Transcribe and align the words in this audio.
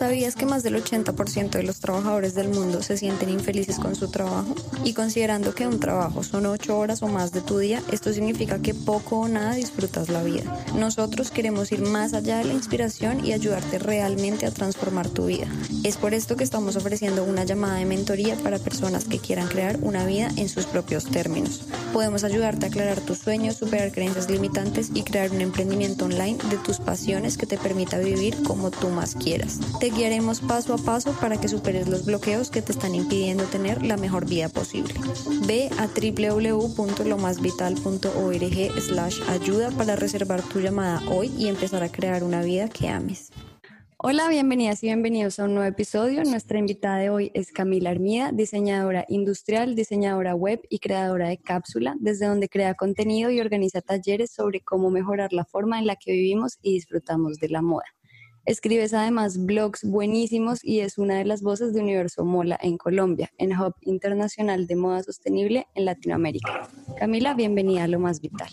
¿Sabías 0.00 0.34
que 0.34 0.46
más 0.46 0.62
del 0.62 0.82
80% 0.82 1.50
de 1.50 1.62
los 1.62 1.78
trabajadores 1.78 2.34
del 2.34 2.48
mundo 2.48 2.82
se 2.82 2.96
sienten 2.96 3.28
infelices 3.28 3.78
con 3.78 3.94
su 3.94 4.10
trabajo? 4.10 4.54
Y 4.82 4.94
considerando 4.94 5.54
que 5.54 5.66
un 5.66 5.78
trabajo 5.78 6.22
son 6.22 6.46
8 6.46 6.78
horas 6.78 7.02
o 7.02 7.08
más 7.08 7.32
de 7.32 7.42
tu 7.42 7.58
día, 7.58 7.82
esto 7.92 8.10
significa 8.10 8.60
que 8.60 8.72
poco 8.72 9.18
o 9.18 9.28
nada 9.28 9.52
disfrutas 9.52 10.08
la 10.08 10.22
vida. 10.22 10.64
Nosotros 10.74 11.30
queremos 11.30 11.70
ir 11.70 11.82
más 11.82 12.14
allá 12.14 12.38
de 12.38 12.44
la 12.44 12.54
inspiración 12.54 13.26
y 13.26 13.34
ayudarte 13.34 13.78
realmente 13.78 14.46
a 14.46 14.50
transformar 14.50 15.06
tu 15.10 15.26
vida. 15.26 15.48
Es 15.84 15.98
por 15.98 16.14
esto 16.14 16.34
que 16.34 16.44
estamos 16.44 16.76
ofreciendo 16.76 17.22
una 17.22 17.44
llamada 17.44 17.74
de 17.74 17.84
mentoría 17.84 18.36
para 18.36 18.58
personas 18.58 19.04
que 19.04 19.18
quieran 19.18 19.48
crear 19.48 19.78
una 19.82 20.06
vida 20.06 20.30
en 20.36 20.48
sus 20.48 20.64
propios 20.64 21.04
términos. 21.04 21.60
Podemos 21.92 22.24
ayudarte 22.24 22.64
a 22.64 22.68
aclarar 22.70 23.00
tus 23.00 23.18
sueños, 23.18 23.56
superar 23.56 23.92
creencias 23.92 24.30
limitantes 24.30 24.92
y 24.94 25.02
crear 25.02 25.30
un 25.30 25.42
emprendimiento 25.42 26.06
online 26.06 26.38
de 26.48 26.56
tus 26.56 26.78
pasiones 26.78 27.36
que 27.36 27.44
te 27.44 27.58
permita 27.58 27.98
vivir 27.98 28.42
como 28.44 28.70
tú 28.70 28.88
más 28.88 29.14
quieras. 29.14 29.58
Te 29.78 29.89
guiaremos 29.94 30.40
paso 30.40 30.74
a 30.74 30.78
paso 30.78 31.12
para 31.20 31.40
que 31.40 31.46
superes 31.48 31.88
los 31.88 32.04
bloqueos 32.04 32.50
que 32.50 32.62
te 32.62 32.70
están 32.72 32.94
impidiendo 32.94 33.44
tener 33.44 33.84
la 33.84 33.96
mejor 33.96 34.28
vida 34.28 34.48
posible. 34.48 34.94
Ve 35.46 35.70
a 35.78 35.86
www.lomasvital.org 35.86 38.80
slash 38.80 39.20
ayuda 39.28 39.70
para 39.70 39.96
reservar 39.96 40.42
tu 40.42 40.60
llamada 40.60 41.00
hoy 41.10 41.32
y 41.36 41.48
empezar 41.48 41.82
a 41.82 41.90
crear 41.90 42.22
una 42.24 42.42
vida 42.42 42.68
que 42.68 42.88
ames. 42.88 43.30
Hola, 44.02 44.30
bienvenidas 44.30 44.82
y 44.82 44.86
bienvenidos 44.86 45.38
a 45.38 45.44
un 45.44 45.52
nuevo 45.52 45.68
episodio. 45.68 46.24
Nuestra 46.24 46.58
invitada 46.58 46.96
de 46.96 47.10
hoy 47.10 47.30
es 47.34 47.52
Camila 47.52 47.90
Armida, 47.90 48.30
diseñadora 48.32 49.04
industrial, 49.08 49.74
diseñadora 49.74 50.34
web 50.34 50.62
y 50.70 50.78
creadora 50.78 51.28
de 51.28 51.36
Cápsula, 51.36 51.94
desde 52.00 52.24
donde 52.24 52.48
crea 52.48 52.72
contenido 52.72 53.30
y 53.30 53.40
organiza 53.40 53.82
talleres 53.82 54.30
sobre 54.30 54.60
cómo 54.60 54.88
mejorar 54.88 55.34
la 55.34 55.44
forma 55.44 55.78
en 55.78 55.86
la 55.86 55.96
que 55.96 56.12
vivimos 56.12 56.56
y 56.62 56.72
disfrutamos 56.72 57.36
de 57.40 57.50
la 57.50 57.60
moda. 57.60 57.84
Escribes 58.46 58.94
además 58.94 59.44
blogs 59.44 59.84
buenísimos 59.84 60.64
y 60.64 60.80
es 60.80 60.98
una 60.98 61.16
de 61.16 61.24
las 61.24 61.42
voces 61.42 61.74
de 61.74 61.80
Universo 61.80 62.24
Mola 62.24 62.58
en 62.62 62.78
Colombia, 62.78 63.30
en 63.38 63.52
Hub 63.58 63.74
Internacional 63.82 64.66
de 64.66 64.76
Moda 64.76 65.02
Sostenible 65.02 65.66
en 65.74 65.84
Latinoamérica. 65.84 66.68
Camila, 66.98 67.34
bienvenida 67.34 67.84
a 67.84 67.88
Lo 67.88 67.98
Más 68.00 68.20
Vital. 68.20 68.48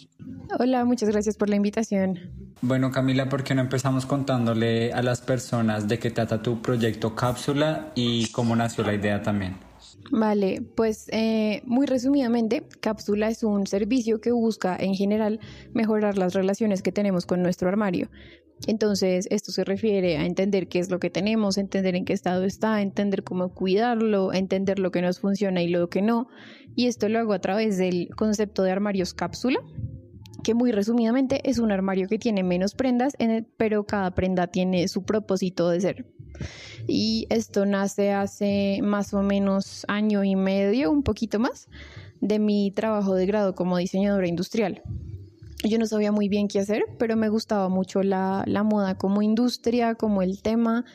Hola, 0.59 0.83
muchas 0.85 1.09
gracias 1.09 1.37
por 1.37 1.49
la 1.49 1.55
invitación. 1.55 2.19
Bueno, 2.61 2.91
Camila, 2.91 3.29
¿por 3.29 3.43
qué 3.43 3.55
no 3.55 3.61
empezamos 3.61 4.05
contándole 4.05 4.91
a 4.91 5.01
las 5.01 5.21
personas 5.21 5.87
de 5.87 5.99
qué 5.99 6.11
trata 6.11 6.41
tu 6.41 6.61
proyecto 6.61 7.15
Cápsula 7.15 7.91
y 7.95 8.29
cómo 8.31 8.55
nació 8.55 8.83
la 8.83 8.93
idea 8.93 9.21
también? 9.21 9.66
Vale, 10.11 10.61
pues 10.75 11.09
eh, 11.11 11.61
muy 11.65 11.85
resumidamente, 11.85 12.63
Cápsula 12.79 13.27
es 13.29 13.43
un 13.43 13.67
servicio 13.67 14.21
que 14.21 14.31
busca 14.31 14.77
en 14.79 14.95
general 14.95 15.39
mejorar 15.73 16.17
las 16.17 16.33
relaciones 16.33 16.81
que 16.81 16.91
tenemos 16.91 17.25
con 17.25 17.41
nuestro 17.41 17.67
armario. 17.67 18.09
Entonces, 18.65 19.27
esto 19.29 19.51
se 19.51 19.63
refiere 19.63 20.17
a 20.17 20.25
entender 20.25 20.67
qué 20.67 20.79
es 20.79 20.89
lo 20.89 20.99
que 20.99 21.11
tenemos, 21.11 21.57
entender 21.57 21.95
en 21.95 22.05
qué 22.05 22.13
estado 22.13 22.43
está, 22.43 22.81
entender 22.81 23.23
cómo 23.23 23.53
cuidarlo, 23.53 24.33
entender 24.33 24.79
lo 24.79 24.89
que 24.91 25.01
nos 25.01 25.19
funciona 25.19 25.61
y 25.61 25.67
lo 25.67 25.89
que 25.89 26.01
no. 26.01 26.27
Y 26.75 26.87
esto 26.87 27.07
lo 27.07 27.19
hago 27.19 27.33
a 27.33 27.39
través 27.39 27.77
del 27.77 28.09
concepto 28.15 28.63
de 28.63 28.71
armarios 28.71 29.13
cápsula, 29.13 29.59
que 30.43 30.53
muy 30.53 30.71
resumidamente 30.71 31.41
es 31.49 31.59
un 31.59 31.71
armario 31.71 32.07
que 32.07 32.19
tiene 32.19 32.43
menos 32.43 32.75
prendas, 32.75 33.15
pero 33.57 33.85
cada 33.85 34.11
prenda 34.11 34.47
tiene 34.47 34.87
su 34.87 35.03
propósito 35.03 35.69
de 35.69 35.81
ser. 35.81 36.05
Y 36.87 37.27
esto 37.29 37.65
nace 37.65 38.11
hace 38.11 38.79
más 38.83 39.13
o 39.13 39.21
menos 39.21 39.85
año 39.87 40.23
y 40.23 40.35
medio, 40.35 40.91
un 40.91 41.03
poquito 41.03 41.39
más, 41.39 41.67
de 42.21 42.39
mi 42.39 42.71
trabajo 42.71 43.15
de 43.15 43.25
grado 43.25 43.55
como 43.55 43.77
diseñadora 43.77 44.27
industrial. 44.27 44.81
Yo 45.63 45.79
no 45.79 45.87
sabía 45.87 46.11
muy 46.11 46.29
bien 46.29 46.47
qué 46.47 46.59
hacer, 46.59 46.83
pero 46.99 47.15
me 47.15 47.29
gustaba 47.29 47.67
mucho 47.67 48.03
la, 48.03 48.45
moda 48.63 48.97
como 48.97 49.21
industria, 49.21 49.95
como 49.95 50.21
el 50.21 50.41
tema 50.41 50.85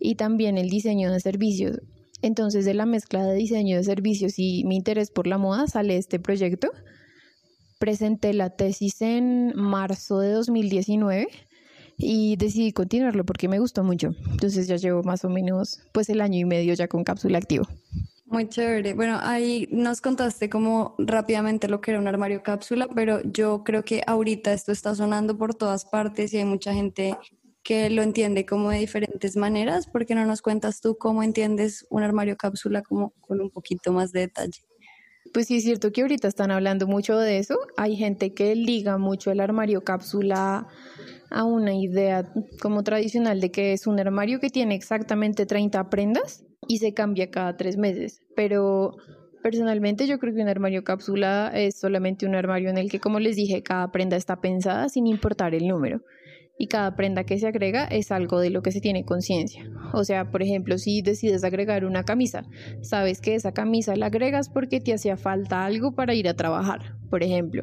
y 0.00 0.16
también 0.16 0.58
el 0.58 0.68
diseño 0.68 1.12
de 1.12 1.20
servicios. 1.20 1.80
Entonces 2.20 2.64
de 2.64 2.74
la 2.74 2.84
mezcla 2.84 3.24
de 3.24 3.34
diseño 3.36 3.76
de 3.76 3.84
servicios 3.84 4.38
y 4.38 4.64
mi 4.64 4.74
interés 4.74 5.12
por 5.12 5.28
la 5.28 5.38
moda 5.38 5.68
sale 5.68 5.96
este 5.96 6.18
proyecto. 6.18 6.70
Presenté 7.78 8.32
la 8.34 8.50
tesis 8.50 9.00
en 9.02 9.52
marzo 9.54 10.20
de 10.20 10.32
2019 10.32 11.28
y 11.96 12.36
decidí 12.36 12.72
continuarlo 12.72 13.24
porque 13.24 13.48
me 13.48 13.58
gustó 13.58 13.84
mucho. 13.84 14.14
Entonces 14.30 14.68
ya 14.68 14.76
llevo 14.76 15.02
más 15.02 15.24
o 15.24 15.28
menos 15.28 15.80
pues 15.92 16.08
el 16.08 16.20
año 16.20 16.38
y 16.38 16.44
medio 16.44 16.74
ya 16.74 16.88
con 16.88 17.04
cápsula 17.04 17.38
activo. 17.38 17.66
Muy 18.26 18.46
chévere. 18.48 18.92
Bueno, 18.92 19.18
ahí 19.22 19.68
nos 19.70 20.00
contaste 20.02 20.50
como 20.50 20.94
rápidamente 20.98 21.66
lo 21.66 21.80
que 21.80 21.92
era 21.92 22.00
un 22.00 22.08
armario 22.08 22.42
cápsula, 22.42 22.86
pero 22.94 23.22
yo 23.22 23.64
creo 23.64 23.84
que 23.84 24.02
ahorita 24.06 24.52
esto 24.52 24.70
está 24.70 24.94
sonando 24.94 25.38
por 25.38 25.54
todas 25.54 25.86
partes 25.86 26.34
y 26.34 26.38
hay 26.38 26.44
mucha 26.44 26.74
gente 26.74 27.16
que 27.62 27.88
lo 27.88 28.02
entiende 28.02 28.44
como 28.44 28.70
de 28.70 28.78
diferentes 28.78 29.36
maneras. 29.36 29.86
¿Por 29.86 30.04
qué 30.04 30.14
no 30.14 30.26
nos 30.26 30.42
cuentas 30.42 30.80
tú 30.80 30.98
cómo 30.98 31.22
entiendes 31.22 31.86
un 31.88 32.02
armario 32.02 32.36
cápsula 32.36 32.82
como 32.82 33.10
con 33.20 33.40
un 33.40 33.50
poquito 33.50 33.92
más 33.92 34.12
de 34.12 34.20
detalle? 34.20 34.60
Pues 35.32 35.46
sí 35.46 35.56
es 35.56 35.64
cierto 35.64 35.92
que 35.92 36.02
ahorita 36.02 36.28
están 36.28 36.50
hablando 36.50 36.86
mucho 36.86 37.18
de 37.18 37.38
eso. 37.38 37.56
Hay 37.76 37.96
gente 37.96 38.32
que 38.34 38.54
liga 38.54 38.98
mucho 38.98 39.30
el 39.30 39.40
armario 39.40 39.82
cápsula 39.82 40.66
a 41.30 41.44
una 41.44 41.74
idea 41.74 42.32
como 42.60 42.82
tradicional 42.82 43.40
de 43.40 43.50
que 43.50 43.72
es 43.72 43.86
un 43.86 44.00
armario 44.00 44.40
que 44.40 44.50
tiene 44.50 44.74
exactamente 44.74 45.46
30 45.46 45.90
prendas 45.90 46.44
y 46.66 46.78
se 46.78 46.94
cambia 46.94 47.30
cada 47.30 47.56
tres 47.56 47.76
meses. 47.76 48.20
Pero 48.34 48.96
personalmente 49.42 50.06
yo 50.06 50.18
creo 50.18 50.34
que 50.34 50.42
un 50.42 50.48
armario 50.48 50.84
cápsula 50.84 51.50
es 51.54 51.78
solamente 51.78 52.26
un 52.26 52.34
armario 52.34 52.70
en 52.70 52.78
el 52.78 52.90
que, 52.90 53.00
como 53.00 53.20
les 53.20 53.36
dije, 53.36 53.62
cada 53.62 53.90
prenda 53.92 54.16
está 54.16 54.40
pensada 54.40 54.88
sin 54.88 55.06
importar 55.06 55.54
el 55.54 55.68
número. 55.68 56.00
Y 56.58 56.66
cada 56.66 56.96
prenda 56.96 57.24
que 57.24 57.38
se 57.38 57.46
agrega 57.46 57.84
es 57.84 58.10
algo 58.10 58.40
de 58.40 58.50
lo 58.50 58.62
que 58.62 58.72
se 58.72 58.80
tiene 58.80 59.04
conciencia. 59.04 59.70
O 59.92 60.02
sea, 60.04 60.30
por 60.30 60.42
ejemplo, 60.42 60.76
si 60.76 61.02
decides 61.02 61.44
agregar 61.44 61.84
una 61.84 62.04
camisa, 62.04 62.44
sabes 62.82 63.20
que 63.20 63.36
esa 63.36 63.52
camisa 63.52 63.94
la 63.94 64.06
agregas 64.06 64.48
porque 64.48 64.80
te 64.80 64.92
hacía 64.92 65.16
falta 65.16 65.64
algo 65.64 65.94
para 65.94 66.14
ir 66.14 66.28
a 66.28 66.34
trabajar, 66.34 66.96
por 67.10 67.22
ejemplo. 67.22 67.62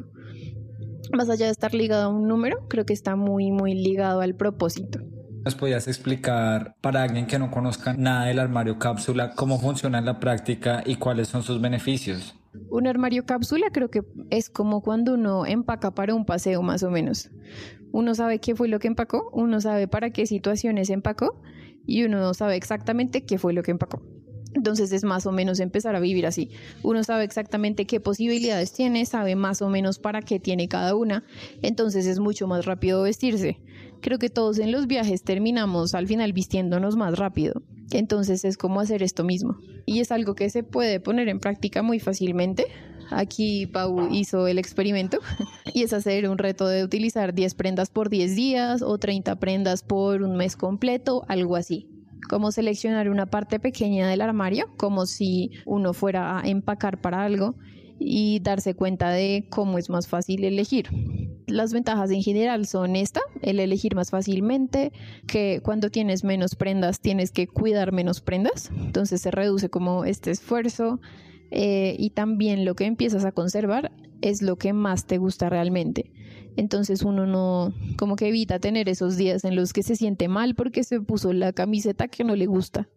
Más 1.12 1.28
allá 1.28 1.46
de 1.46 1.52
estar 1.52 1.74
ligado 1.74 2.04
a 2.04 2.08
un 2.08 2.26
número, 2.26 2.66
creo 2.68 2.86
que 2.86 2.94
está 2.94 3.16
muy, 3.16 3.52
muy 3.52 3.74
ligado 3.74 4.22
al 4.22 4.34
propósito. 4.34 5.00
¿Nos 5.44 5.54
podías 5.54 5.86
explicar 5.86 6.74
para 6.80 7.04
alguien 7.04 7.26
que 7.26 7.38
no 7.38 7.52
conozca 7.52 7.92
nada 7.92 8.24
del 8.24 8.40
armario 8.40 8.80
cápsula 8.80 9.34
cómo 9.36 9.60
funciona 9.60 9.98
en 9.98 10.04
la 10.04 10.18
práctica 10.18 10.82
y 10.84 10.96
cuáles 10.96 11.28
son 11.28 11.44
sus 11.44 11.60
beneficios? 11.60 12.34
Un 12.68 12.88
armario 12.88 13.26
cápsula 13.26 13.68
creo 13.72 13.88
que 13.88 14.02
es 14.30 14.50
como 14.50 14.80
cuando 14.80 15.14
uno 15.14 15.46
empaca 15.46 15.92
para 15.92 16.16
un 16.16 16.24
paseo 16.24 16.62
más 16.62 16.82
o 16.82 16.90
menos. 16.90 17.30
Uno 17.92 18.14
sabe 18.14 18.38
qué 18.38 18.54
fue 18.54 18.68
lo 18.68 18.78
que 18.78 18.88
empacó, 18.88 19.30
uno 19.32 19.60
sabe 19.60 19.88
para 19.88 20.10
qué 20.10 20.26
situaciones 20.26 20.90
empacó 20.90 21.40
y 21.86 22.04
uno 22.04 22.34
sabe 22.34 22.56
exactamente 22.56 23.24
qué 23.24 23.38
fue 23.38 23.52
lo 23.52 23.62
que 23.62 23.70
empacó. 23.70 24.02
Entonces 24.56 24.90
es 24.92 25.04
más 25.04 25.26
o 25.26 25.32
menos 25.32 25.60
empezar 25.60 25.96
a 25.96 26.00
vivir 26.00 26.26
así. 26.26 26.50
Uno 26.82 27.04
sabe 27.04 27.24
exactamente 27.24 27.86
qué 27.86 28.00
posibilidades 28.00 28.72
tiene, 28.72 29.04
sabe 29.04 29.36
más 29.36 29.60
o 29.60 29.68
menos 29.68 29.98
para 29.98 30.22
qué 30.22 30.40
tiene 30.40 30.66
cada 30.66 30.94
una. 30.94 31.24
Entonces 31.60 32.06
es 32.06 32.20
mucho 32.20 32.46
más 32.46 32.64
rápido 32.64 33.02
vestirse. 33.02 33.60
Creo 34.00 34.18
que 34.18 34.30
todos 34.30 34.58
en 34.58 34.72
los 34.72 34.86
viajes 34.86 35.22
terminamos 35.22 35.94
al 35.94 36.06
final 36.06 36.32
vistiéndonos 36.32 36.96
más 36.96 37.18
rápido. 37.18 37.62
Entonces 37.92 38.44
es 38.46 38.56
como 38.56 38.80
hacer 38.80 39.02
esto 39.02 39.24
mismo. 39.24 39.58
Y 39.84 40.00
es 40.00 40.10
algo 40.10 40.34
que 40.34 40.48
se 40.48 40.62
puede 40.62 41.00
poner 41.00 41.28
en 41.28 41.38
práctica 41.38 41.82
muy 41.82 42.00
fácilmente. 42.00 42.66
Aquí 43.10 43.66
Pau 43.66 44.08
hizo 44.10 44.46
el 44.46 44.58
experimento 44.58 45.18
y 45.74 45.82
es 45.82 45.92
hacer 45.92 46.28
un 46.28 46.38
reto 46.38 46.66
de 46.66 46.84
utilizar 46.84 47.34
10 47.34 47.54
prendas 47.54 47.90
por 47.90 48.10
10 48.10 48.34
días 48.36 48.82
o 48.82 48.98
30 48.98 49.36
prendas 49.36 49.82
por 49.82 50.22
un 50.22 50.36
mes 50.36 50.56
completo, 50.56 51.24
algo 51.28 51.56
así 51.56 51.88
como 52.28 52.50
seleccionar 52.50 53.08
una 53.08 53.26
parte 53.26 53.60
pequeña 53.60 54.08
del 54.08 54.20
armario, 54.20 54.66
como 54.76 55.06
si 55.06 55.50
uno 55.64 55.92
fuera 55.92 56.40
a 56.40 56.48
empacar 56.48 57.00
para 57.00 57.24
algo 57.24 57.54
y 57.98 58.40
darse 58.40 58.74
cuenta 58.74 59.10
de 59.10 59.46
cómo 59.50 59.78
es 59.78 59.88
más 59.88 60.08
fácil 60.08 60.44
elegir. 60.44 60.88
Las 61.46 61.72
ventajas 61.72 62.10
en 62.10 62.22
general 62.22 62.66
son 62.66 62.96
esta, 62.96 63.20
el 63.40 63.60
elegir 63.60 63.94
más 63.94 64.10
fácilmente, 64.10 64.92
que 65.26 65.60
cuando 65.62 65.90
tienes 65.90 66.24
menos 66.24 66.56
prendas 66.56 67.00
tienes 67.00 67.30
que 67.30 67.46
cuidar 67.46 67.92
menos 67.92 68.20
prendas, 68.20 68.70
entonces 68.76 69.22
se 69.22 69.30
reduce 69.30 69.70
como 69.70 70.04
este 70.04 70.32
esfuerzo 70.32 71.00
eh, 71.50 71.96
y 71.98 72.10
también 72.10 72.64
lo 72.64 72.74
que 72.74 72.84
empiezas 72.84 73.24
a 73.24 73.32
conservar 73.32 73.92
es 74.22 74.42
lo 74.42 74.56
que 74.56 74.72
más 74.72 75.06
te 75.06 75.18
gusta 75.18 75.48
realmente. 75.48 76.10
Entonces 76.56 77.02
uno 77.02 77.26
no, 77.26 77.74
como 77.98 78.16
que 78.16 78.28
evita 78.28 78.58
tener 78.58 78.88
esos 78.88 79.16
días 79.16 79.44
en 79.44 79.56
los 79.56 79.72
que 79.72 79.82
se 79.82 79.96
siente 79.96 80.28
mal 80.28 80.54
porque 80.54 80.84
se 80.84 81.00
puso 81.00 81.32
la 81.32 81.52
camiseta 81.52 82.08
que 82.08 82.24
no 82.24 82.34
le 82.34 82.46
gusta. 82.46 82.88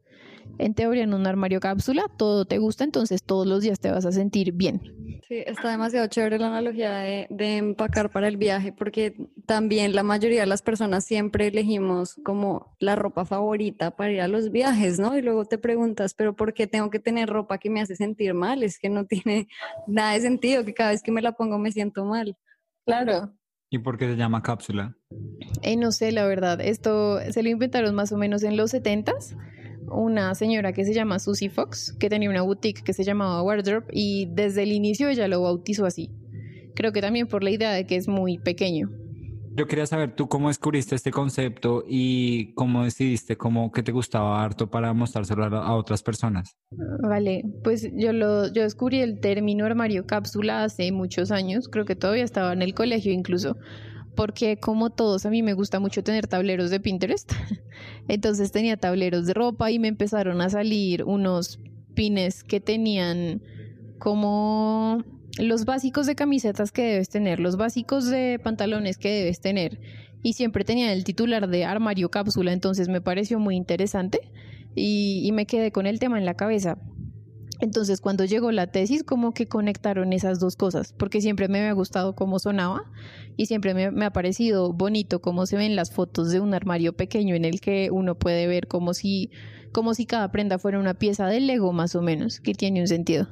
En 0.57 0.73
teoría, 0.73 1.03
en 1.03 1.13
un 1.13 1.27
armario 1.27 1.59
cápsula 1.59 2.05
todo 2.17 2.45
te 2.45 2.57
gusta, 2.57 2.83
entonces 2.83 3.23
todos 3.23 3.47
los 3.47 3.61
días 3.61 3.79
te 3.79 3.91
vas 3.91 4.05
a 4.05 4.11
sentir 4.11 4.51
bien. 4.51 4.81
Sí, 5.27 5.43
está 5.45 5.69
demasiado 5.69 6.07
chévere 6.07 6.39
la 6.39 6.47
analogía 6.47 6.91
de, 6.97 7.27
de, 7.29 7.57
empacar 7.57 8.09
para 8.09 8.27
el 8.27 8.37
viaje, 8.37 8.73
porque 8.73 9.13
también 9.45 9.93
la 9.93 10.01
mayoría 10.01 10.41
de 10.41 10.47
las 10.47 10.63
personas 10.63 11.05
siempre 11.05 11.47
elegimos 11.47 12.15
como 12.23 12.75
la 12.79 12.95
ropa 12.95 13.25
favorita 13.25 13.91
para 13.91 14.11
ir 14.11 14.21
a 14.21 14.27
los 14.27 14.51
viajes, 14.51 14.97
¿no? 14.97 15.15
Y 15.15 15.21
luego 15.21 15.45
te 15.45 15.59
preguntas, 15.59 16.15
pero 16.15 16.35
¿por 16.35 16.55
qué 16.55 16.65
tengo 16.65 16.89
que 16.89 16.99
tener 16.99 17.29
ropa 17.29 17.59
que 17.59 17.69
me 17.69 17.79
hace 17.79 17.95
sentir 17.95 18.33
mal? 18.33 18.63
Es 18.63 18.79
que 18.79 18.89
no 18.89 19.05
tiene 19.05 19.47
nada 19.87 20.13
de 20.13 20.21
sentido, 20.21 20.65
que 20.65 20.73
cada 20.73 20.91
vez 20.91 21.03
que 21.03 21.11
me 21.11 21.21
la 21.21 21.33
pongo 21.33 21.59
me 21.59 21.71
siento 21.71 22.05
mal. 22.05 22.35
Claro. 22.85 23.31
¿Y 23.69 23.77
por 23.77 23.99
qué 23.99 24.07
se 24.07 24.15
llama 24.15 24.41
cápsula? 24.41 24.97
Eh, 25.61 25.77
no 25.77 25.91
sé, 25.91 26.11
la 26.11 26.25
verdad. 26.25 26.59
Esto 26.59 27.19
se 27.31 27.43
lo 27.43 27.49
inventaron 27.49 27.93
más 27.93 28.11
o 28.11 28.17
menos 28.17 28.41
en 28.41 28.57
los 28.57 28.73
70s 28.73 29.35
una 29.91 30.36
señora 30.36 30.74
que 30.74 30.86
se 30.86 30.94
llama 30.94 31.19
Susie 31.19 31.50
Fox, 31.50 31.95
que 32.00 32.09
tenía 32.09 32.30
una 32.30 32.41
boutique 32.41 32.83
que 32.83 32.94
se 32.94 33.03
llamaba 33.03 33.41
Wardrobe 33.44 33.88
y 33.91 34.27
desde 34.31 34.63
el 34.63 34.71
inicio 34.71 35.09
ella 35.09 35.27
lo 35.27 35.41
bautizó 35.41 35.86
así. 35.86 36.12
Creo 36.75 36.91
que 36.91 37.01
también 37.01 37.27
por 37.27 37.44
la 37.44 37.51
idea 37.51 37.71
de 37.71 37.86
que 37.86 37.95
es 37.95 38.07
muy 38.07 38.38
pequeño. 38.38 38.89
Yo 39.56 39.68
quería 39.68 39.86
saber 39.86 40.15
tú 40.15 40.30
cómo 40.30 40.47
descubriste 40.47 40.95
este 40.95 41.12
concepto 41.12 41.83
y 41.86 42.53
cómo 42.53 42.86
decidiste 42.86 43.36
cómo 43.36 43.71
que 43.71 43.83
te 43.83 43.91
gustaba 43.91 44.41
harto 44.41 44.69
para 44.69 44.94
mostrárselo 44.94 45.44
a, 45.44 45.75
otras 45.75 46.01
personas. 46.01 46.56
Vale, 47.01 47.44
pues 47.63 47.89
yo 47.94 48.13
lo 48.13 48.47
yo 48.53 48.62
descubrí 48.62 49.01
el 49.01 49.19
término 49.19 49.65
armario 49.65 50.06
cápsula 50.06 50.63
hace 50.63 50.92
muchos 50.92 51.31
años, 51.31 51.68
creo 51.68 51.83
que 51.83 51.95
todavía 51.95 52.24
estaba 52.24 52.53
en 52.53 52.62
el 52.62 52.74
colegio 52.74 53.12
incluso, 53.12 53.57
porque 54.15 54.57
como 54.57 54.89
todos 54.89 55.25
a 55.25 55.29
mí 55.29 55.44
me 55.44 55.53
gusta 55.53 55.79
mucho 55.79 56.03
tener 56.03 56.27
tableros 56.27 56.69
de 56.69 56.79
Pinterest. 56.79 57.31
Entonces 58.07 58.51
tenía 58.51 58.77
tableros 58.77 59.25
de 59.25 59.33
ropa 59.33 59.71
y 59.71 59.79
me 59.79 59.88
empezaron 59.88 60.41
a 60.41 60.50
salir 60.50 61.03
unos 61.03 61.59
pines 61.94 62.44
que 62.44 62.59
tenían 62.59 63.41
como 63.97 65.03
los 65.38 65.65
básicos 65.65 66.06
de 66.06 66.15
camisetas 66.15 66.71
que 66.71 66.83
debes 66.83 67.09
tener, 67.09 67.39
los 67.39 67.57
básicos 67.57 68.09
de 68.09 68.39
pantalones 68.44 68.97
que 68.97 69.09
debes 69.09 69.39
tener. 69.39 69.79
Y 70.21 70.33
siempre 70.33 70.65
tenía 70.65 70.91
el 70.91 71.03
titular 71.03 71.47
de 71.47 71.65
armario 71.65 72.09
cápsula, 72.09 72.51
entonces 72.51 72.89
me 72.89 73.00
pareció 73.00 73.39
muy 73.39 73.56
interesante 73.56 74.19
y, 74.75 75.21
y 75.23 75.31
me 75.31 75.45
quedé 75.45 75.71
con 75.71 75.85
el 75.85 76.00
tema 76.00 76.17
en 76.17 76.25
la 76.25 76.33
cabeza. 76.33 76.77
Entonces, 77.59 78.00
cuando 78.00 78.23
llegó 78.23 78.51
la 78.51 78.67
tesis, 78.67 79.03
como 79.03 79.33
que 79.33 79.47
conectaron 79.47 80.13
esas 80.13 80.39
dos 80.39 80.56
cosas, 80.56 80.94
porque 80.94 81.21
siempre 81.21 81.50
me 81.50 81.59
había 81.59 81.73
gustado 81.73 82.15
cómo 82.15 82.39
sonaba 82.39 82.83
y 83.35 83.47
siempre 83.47 83.73
me, 83.73 84.06
ha 84.06 84.11
parecido 84.11 84.71
bonito 84.71 85.21
cómo 85.21 85.45
se 85.45 85.57
ven 85.57 85.75
las 85.75 85.91
fotos 85.91 86.31
de 86.31 86.39
un 86.39 86.53
armario 86.53 86.94
pequeño 86.94 87.35
en 87.35 87.45
el 87.45 87.59
que 87.59 87.89
uno 87.91 88.15
puede 88.15 88.47
ver 88.47 88.67
como 88.67 88.94
si, 88.94 89.31
como 89.73 89.94
si 89.94 90.06
cada 90.06 90.31
prenda 90.31 90.57
fuera 90.57 90.79
una 90.79 90.94
pieza 90.94 91.27
de 91.27 91.41
Lego, 91.41 91.73
más 91.73 91.95
o 91.95 92.01
menos, 92.01 92.39
que 92.39 92.53
tiene 92.53 92.79
un 92.79 92.88
sentido. 92.88 93.27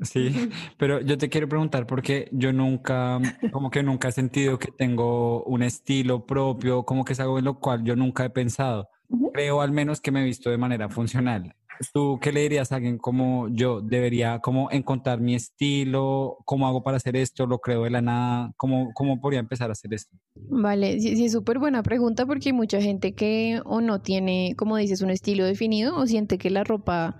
Sí, 0.00 0.50
pero 0.78 1.00
yo 1.00 1.18
te 1.18 1.28
quiero 1.28 1.48
preguntar 1.48 1.86
porque 1.86 2.28
yo 2.32 2.52
nunca, 2.52 3.20
como 3.52 3.70
que 3.70 3.82
nunca 3.82 4.08
he 4.08 4.12
sentido 4.12 4.58
que 4.58 4.72
tengo 4.72 5.44
un 5.44 5.62
estilo 5.62 6.24
propio, 6.24 6.84
como 6.84 7.04
que 7.04 7.12
es 7.12 7.20
algo 7.20 7.38
en 7.38 7.44
lo 7.44 7.60
cual 7.60 7.84
yo 7.84 7.94
nunca 7.94 8.24
he 8.24 8.30
pensado. 8.30 8.88
Creo 9.34 9.60
al 9.60 9.70
menos 9.70 10.00
que 10.00 10.10
me 10.10 10.22
he 10.22 10.24
visto 10.24 10.50
de 10.50 10.56
manera 10.56 10.88
funcional. 10.88 11.54
¿Tú 11.92 12.18
qué 12.20 12.32
le 12.32 12.42
dirías 12.42 12.72
a 12.72 12.76
alguien 12.76 12.98
como 12.98 13.48
yo? 13.48 13.80
¿Debería 13.80 14.40
como 14.40 14.70
encontrar 14.70 15.20
mi 15.20 15.34
estilo? 15.34 16.38
¿Cómo 16.44 16.66
hago 16.66 16.82
para 16.82 16.96
hacer 16.96 17.16
esto? 17.16 17.46
¿Lo 17.46 17.58
creo 17.58 17.84
de 17.84 17.90
la 17.90 18.02
nada? 18.02 18.52
¿Cómo, 18.56 18.90
cómo 18.94 19.20
podría 19.20 19.40
empezar 19.40 19.70
a 19.70 19.72
hacer 19.72 19.94
esto? 19.94 20.16
Vale, 20.34 21.00
sí, 21.00 21.16
sí 21.16 21.26
es 21.26 21.32
súper 21.32 21.58
buena 21.58 21.82
pregunta 21.82 22.26
porque 22.26 22.48
hay 22.48 22.52
mucha 22.52 22.80
gente 22.80 23.12
que 23.12 23.60
o 23.64 23.80
no 23.80 24.00
tiene, 24.00 24.54
como 24.56 24.76
dices, 24.76 25.02
un 25.02 25.10
estilo 25.10 25.44
definido 25.44 25.96
o 25.96 26.06
siente 26.06 26.38
que 26.38 26.50
la 26.50 26.64
ropa 26.64 27.16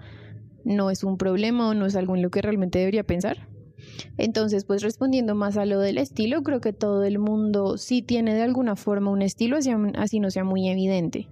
no 0.64 0.90
es 0.90 1.04
un 1.04 1.18
problema 1.18 1.68
o 1.68 1.74
no 1.74 1.86
es 1.86 1.96
algo 1.96 2.16
en 2.16 2.22
lo 2.22 2.30
que 2.30 2.42
realmente 2.42 2.78
debería 2.78 3.04
pensar. 3.04 3.48
Entonces, 4.16 4.64
pues 4.64 4.82
respondiendo 4.82 5.34
más 5.34 5.56
a 5.56 5.64
lo 5.64 5.78
del 5.80 5.98
estilo, 5.98 6.42
creo 6.42 6.60
que 6.60 6.72
todo 6.72 7.04
el 7.04 7.18
mundo 7.18 7.78
sí 7.78 8.02
tiene 8.02 8.34
de 8.34 8.42
alguna 8.42 8.76
forma 8.76 9.10
un 9.10 9.22
estilo, 9.22 9.56
así 9.96 10.20
no 10.20 10.30
sea 10.30 10.44
muy 10.44 10.68
evidente 10.68 11.28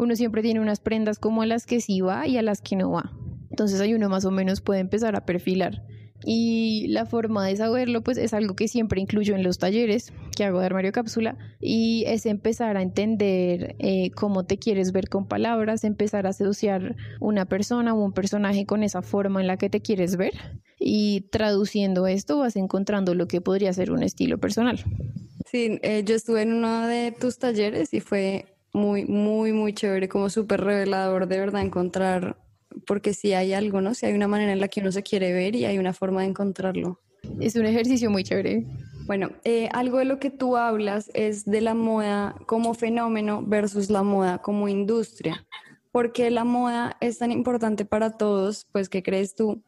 uno 0.00 0.16
siempre 0.16 0.42
tiene 0.42 0.60
unas 0.60 0.80
prendas 0.80 1.18
como 1.18 1.42
a 1.42 1.46
las 1.46 1.66
que 1.66 1.80
sí 1.80 2.00
va 2.00 2.26
y 2.26 2.38
a 2.38 2.42
las 2.42 2.60
que 2.60 2.76
no 2.76 2.90
va. 2.90 3.12
Entonces 3.50 3.80
ahí 3.80 3.94
uno 3.94 4.08
más 4.08 4.24
o 4.24 4.30
menos 4.30 4.60
puede 4.60 4.80
empezar 4.80 5.14
a 5.14 5.26
perfilar. 5.26 5.82
Y 6.24 6.86
la 6.88 7.06
forma 7.06 7.46
de 7.46 7.56
saberlo, 7.56 8.02
pues 8.02 8.18
es 8.18 8.34
algo 8.34 8.54
que 8.54 8.68
siempre 8.68 9.00
incluyo 9.00 9.34
en 9.34 9.42
los 9.42 9.58
talleres 9.58 10.12
que 10.36 10.44
hago 10.44 10.60
de 10.60 10.66
armario 10.66 10.92
cápsula 10.92 11.38
y 11.60 12.04
es 12.06 12.26
empezar 12.26 12.76
a 12.76 12.82
entender 12.82 13.74
eh, 13.78 14.10
cómo 14.10 14.44
te 14.44 14.58
quieres 14.58 14.92
ver 14.92 15.08
con 15.08 15.26
palabras, 15.26 15.84
empezar 15.84 16.26
a 16.26 16.30
asociar 16.30 16.96
una 17.20 17.46
persona 17.46 17.94
o 17.94 18.04
un 18.04 18.12
personaje 18.12 18.66
con 18.66 18.82
esa 18.82 19.00
forma 19.00 19.40
en 19.40 19.46
la 19.46 19.56
que 19.56 19.70
te 19.70 19.80
quieres 19.80 20.16
ver 20.16 20.32
y 20.78 21.28
traduciendo 21.30 22.06
esto 22.06 22.38
vas 22.38 22.56
encontrando 22.56 23.14
lo 23.14 23.26
que 23.26 23.40
podría 23.40 23.72
ser 23.72 23.90
un 23.90 24.02
estilo 24.02 24.38
personal. 24.38 24.84
Sí, 25.50 25.78
eh, 25.82 26.04
yo 26.04 26.14
estuve 26.14 26.42
en 26.42 26.52
uno 26.52 26.86
de 26.86 27.12
tus 27.12 27.38
talleres 27.38 27.94
y 27.94 28.00
fue 28.00 28.46
muy, 28.72 29.04
muy, 29.04 29.52
muy 29.52 29.72
chévere, 29.72 30.08
como 30.08 30.30
súper 30.30 30.60
revelador 30.62 31.26
de 31.26 31.38
verdad 31.38 31.62
encontrar, 31.62 32.36
porque 32.86 33.14
si 33.14 33.32
hay 33.32 33.52
algo, 33.52 33.80
¿no? 33.80 33.94
Si 33.94 34.06
hay 34.06 34.14
una 34.14 34.28
manera 34.28 34.52
en 34.52 34.60
la 34.60 34.68
que 34.68 34.80
uno 34.80 34.92
se 34.92 35.02
quiere 35.02 35.32
ver 35.32 35.56
y 35.56 35.64
hay 35.64 35.78
una 35.78 35.92
forma 35.92 36.22
de 36.22 36.28
encontrarlo. 36.28 37.00
Es 37.40 37.56
un 37.56 37.66
ejercicio 37.66 38.10
muy 38.10 38.24
chévere. 38.24 38.64
Bueno, 39.06 39.30
eh, 39.44 39.68
algo 39.72 39.98
de 39.98 40.04
lo 40.04 40.18
que 40.18 40.30
tú 40.30 40.56
hablas 40.56 41.10
es 41.14 41.44
de 41.44 41.60
la 41.60 41.74
moda 41.74 42.36
como 42.46 42.74
fenómeno 42.74 43.42
versus 43.44 43.90
la 43.90 44.02
moda 44.02 44.38
como 44.38 44.68
industria. 44.68 45.46
¿Por 45.90 46.12
qué 46.12 46.30
la 46.30 46.44
moda 46.44 46.96
es 47.00 47.18
tan 47.18 47.32
importante 47.32 47.84
para 47.84 48.16
todos? 48.16 48.66
Pues, 48.70 48.88
¿qué 48.88 49.02
crees 49.02 49.34
tú? 49.34 49.64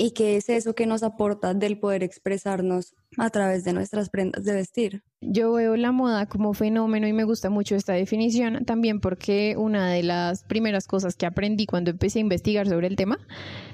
¿Y 0.00 0.12
qué 0.12 0.36
es 0.36 0.48
eso 0.48 0.76
que 0.76 0.86
nos 0.86 1.02
aporta 1.02 1.54
del 1.54 1.76
poder 1.76 2.04
expresarnos 2.04 2.94
a 3.16 3.30
través 3.30 3.64
de 3.64 3.72
nuestras 3.72 4.10
prendas 4.10 4.44
de 4.44 4.54
vestir? 4.54 5.02
Yo 5.20 5.52
veo 5.52 5.76
la 5.76 5.90
moda 5.90 6.26
como 6.26 6.54
fenómeno 6.54 7.08
y 7.08 7.12
me 7.12 7.24
gusta 7.24 7.50
mucho 7.50 7.74
esta 7.74 7.94
definición 7.94 8.64
también 8.64 9.00
porque 9.00 9.56
una 9.58 9.90
de 9.90 10.04
las 10.04 10.44
primeras 10.44 10.86
cosas 10.86 11.16
que 11.16 11.26
aprendí 11.26 11.66
cuando 11.66 11.90
empecé 11.90 12.20
a 12.20 12.22
investigar 12.22 12.68
sobre 12.68 12.86
el 12.86 12.94
tema 12.94 13.18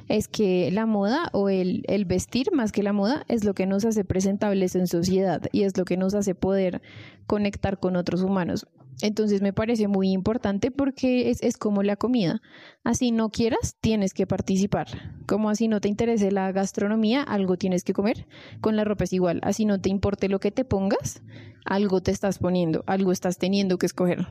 es 0.09 0.27
que 0.27 0.71
la 0.73 0.87
moda 0.87 1.29
o 1.35 1.51
el, 1.51 1.85
el 1.89 2.07
vestir 2.07 2.53
más 2.53 2.73
que 2.73 2.83
la 2.83 2.95
moda 2.95 3.27
es 3.29 3.45
lo 3.45 3.53
que 3.53 3.67
nos 3.67 3.85
hace 3.85 4.03
presentables 4.03 4.75
en 4.77 4.87
sociedad 4.87 5.43
y 5.53 5.65
es 5.65 5.77
lo 5.77 5.85
que 5.85 5.99
nos 5.99 6.15
hace 6.15 6.35
poder 6.35 6.81
conectar 7.27 7.79
con 7.79 7.97
otros 7.97 8.23
humanos. 8.23 8.67
Entonces 9.03 9.43
me 9.43 9.53
parece 9.53 9.89
muy 9.89 10.11
importante 10.11 10.71
porque 10.71 11.31
es, 11.31 11.43
es, 11.43 11.57
como 11.57 11.83
la 11.83 11.97
comida. 11.97 12.41
Así 12.85 13.11
no 13.11 13.31
quieras, 13.31 13.77
tienes 13.81 14.15
que 14.15 14.27
participar. 14.27 14.87
Como 15.27 15.51
así 15.51 15.69
no 15.69 15.81
te 15.81 15.89
interese 15.89 16.31
la 16.31 16.53
gastronomía, 16.53 17.23
algo 17.23 17.57
tienes 17.57 17.85
que 17.85 17.93
comer. 17.93 18.27
Con 18.61 18.77
la 18.77 18.85
ropa 18.85 19.05
es 19.05 19.13
igual. 19.13 19.41
Así 19.43 19.65
no 19.65 19.81
te 19.81 19.89
importe 19.89 20.29
lo 20.29 20.39
que 20.41 20.51
te 20.51 20.65
pongas, 20.65 21.23
algo 21.65 22.03
te 22.03 22.11
estás 22.11 22.39
poniendo, 22.39 22.85
algo 22.87 23.13
estás 23.13 23.39
teniendo 23.39 23.79
que 23.79 23.87
escoger. 23.87 24.29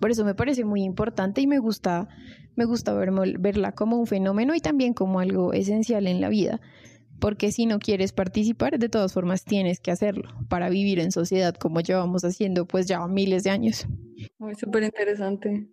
Por 0.00 0.10
eso 0.10 0.24
me 0.24 0.34
parece 0.34 0.64
muy 0.64 0.82
importante 0.82 1.40
y 1.40 1.46
me 1.46 1.58
gusta, 1.58 2.08
me 2.54 2.64
gusta 2.64 2.92
verla 2.94 3.72
como 3.72 3.96
un 3.96 4.06
fenómeno 4.06 4.54
y 4.54 4.60
también 4.60 4.94
como 4.94 5.20
algo 5.20 5.52
esencial 5.52 6.06
en 6.06 6.20
la 6.20 6.28
vida 6.28 6.60
porque 7.20 7.52
si 7.52 7.66
no 7.66 7.78
quieres 7.78 8.12
participar, 8.12 8.78
de 8.78 8.88
todas 8.88 9.12
formas 9.12 9.44
tienes 9.44 9.80
que 9.80 9.90
hacerlo 9.90 10.28
para 10.48 10.68
vivir 10.68 10.98
en 11.00 11.12
sociedad 11.12 11.54
como 11.54 11.80
llevamos 11.80 12.24
haciendo 12.24 12.66
pues 12.66 12.86
ya 12.86 13.06
miles 13.06 13.44
de 13.44 13.50
años. 13.50 13.86
Muy 14.38 14.54
súper 14.54 14.82
interesante. 14.82 15.68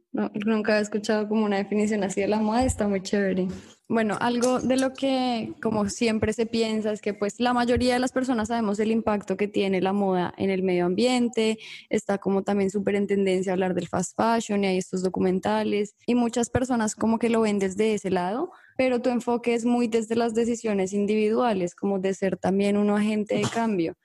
nunca 0.46 0.78
he 0.78 0.82
escuchado 0.82 1.28
como 1.28 1.46
una 1.46 1.58
definición 1.58 2.04
así 2.04 2.22
de 2.22 2.28
la 2.28 2.40
moda, 2.40 2.66
está 2.66 2.88
muy 2.88 3.02
chévere. 3.02 3.48
Bueno, 3.90 4.18
algo 4.22 4.60
de 4.60 4.78
lo 4.78 4.94
que 4.94 5.54
como 5.62 5.90
siempre 5.90 6.34
se 6.34 6.46
piensa 6.46 6.92
es 6.92 7.02
que 7.02 7.14
pues 7.14 7.40
la 7.40 7.54
mayoría 7.54 7.94
de 7.94 8.00
las 8.00 8.12
personas 8.12 8.48
sabemos 8.48 8.80
el 8.80 8.92
impacto 8.92 9.38
que 9.38 9.48
tiene 9.48 9.82
la 9.82 9.94
moda 9.94 10.34
en 10.38 10.50
el 10.50 10.64
medio 10.64 10.86
ambiente, 10.86 11.60
está 11.90 12.18
como 12.18 12.44
también 12.44 12.70
súper 12.70 12.96
en 12.96 13.08
tendencia 13.08 13.52
a 13.52 13.54
hablar 13.54 13.74
del 13.76 13.88
fast 13.88 14.18
fashion 14.18 14.64
y 14.64 14.68
hay 14.68 14.78
estos 14.78 15.04
documentales 15.04 15.96
y 16.08 16.16
muchas 16.16 16.50
personas 16.50 16.96
como 16.96 17.20
que 17.20 17.30
lo 17.30 17.42
ven 17.42 17.60
desde 17.60 17.94
ese 17.94 18.10
lado, 18.10 18.52
pero 18.78 19.02
tu 19.02 19.10
enfoque 19.10 19.54
es 19.54 19.66
muy 19.66 19.88
desde 19.88 20.16
las 20.16 20.34
decisiones 20.34 20.94
individuales, 20.94 21.76
como 21.76 22.00
de 22.00 22.14
ser 22.14 22.38
también 22.38 22.78
un 22.78 22.90
agente 22.90 23.36
de 23.36 23.44
cambio. 23.44 23.96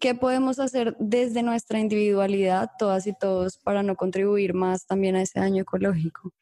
¿Qué 0.00 0.14
podemos 0.14 0.58
hacer 0.58 0.96
desde 0.98 1.42
nuestra 1.42 1.78
individualidad, 1.78 2.70
todas 2.78 3.06
y 3.06 3.12
todos, 3.12 3.58
para 3.58 3.82
no 3.82 3.96
contribuir 3.96 4.54
más 4.54 4.86
también 4.86 5.14
a 5.14 5.22
ese 5.22 5.40
año 5.40 5.62
ecológico? 5.62 6.32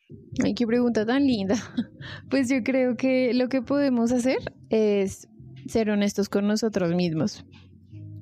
Ay, 0.44 0.54
qué 0.54 0.66
pregunta 0.66 1.04
tan 1.04 1.26
linda. 1.26 1.56
Pues 2.30 2.48
yo 2.48 2.62
creo 2.62 2.96
que 2.96 3.34
lo 3.34 3.48
que 3.48 3.60
podemos 3.60 4.12
hacer 4.12 4.38
es 4.70 5.28
ser 5.66 5.90
honestos 5.90 6.28
con 6.28 6.46
nosotros 6.46 6.94
mismos. 6.94 7.44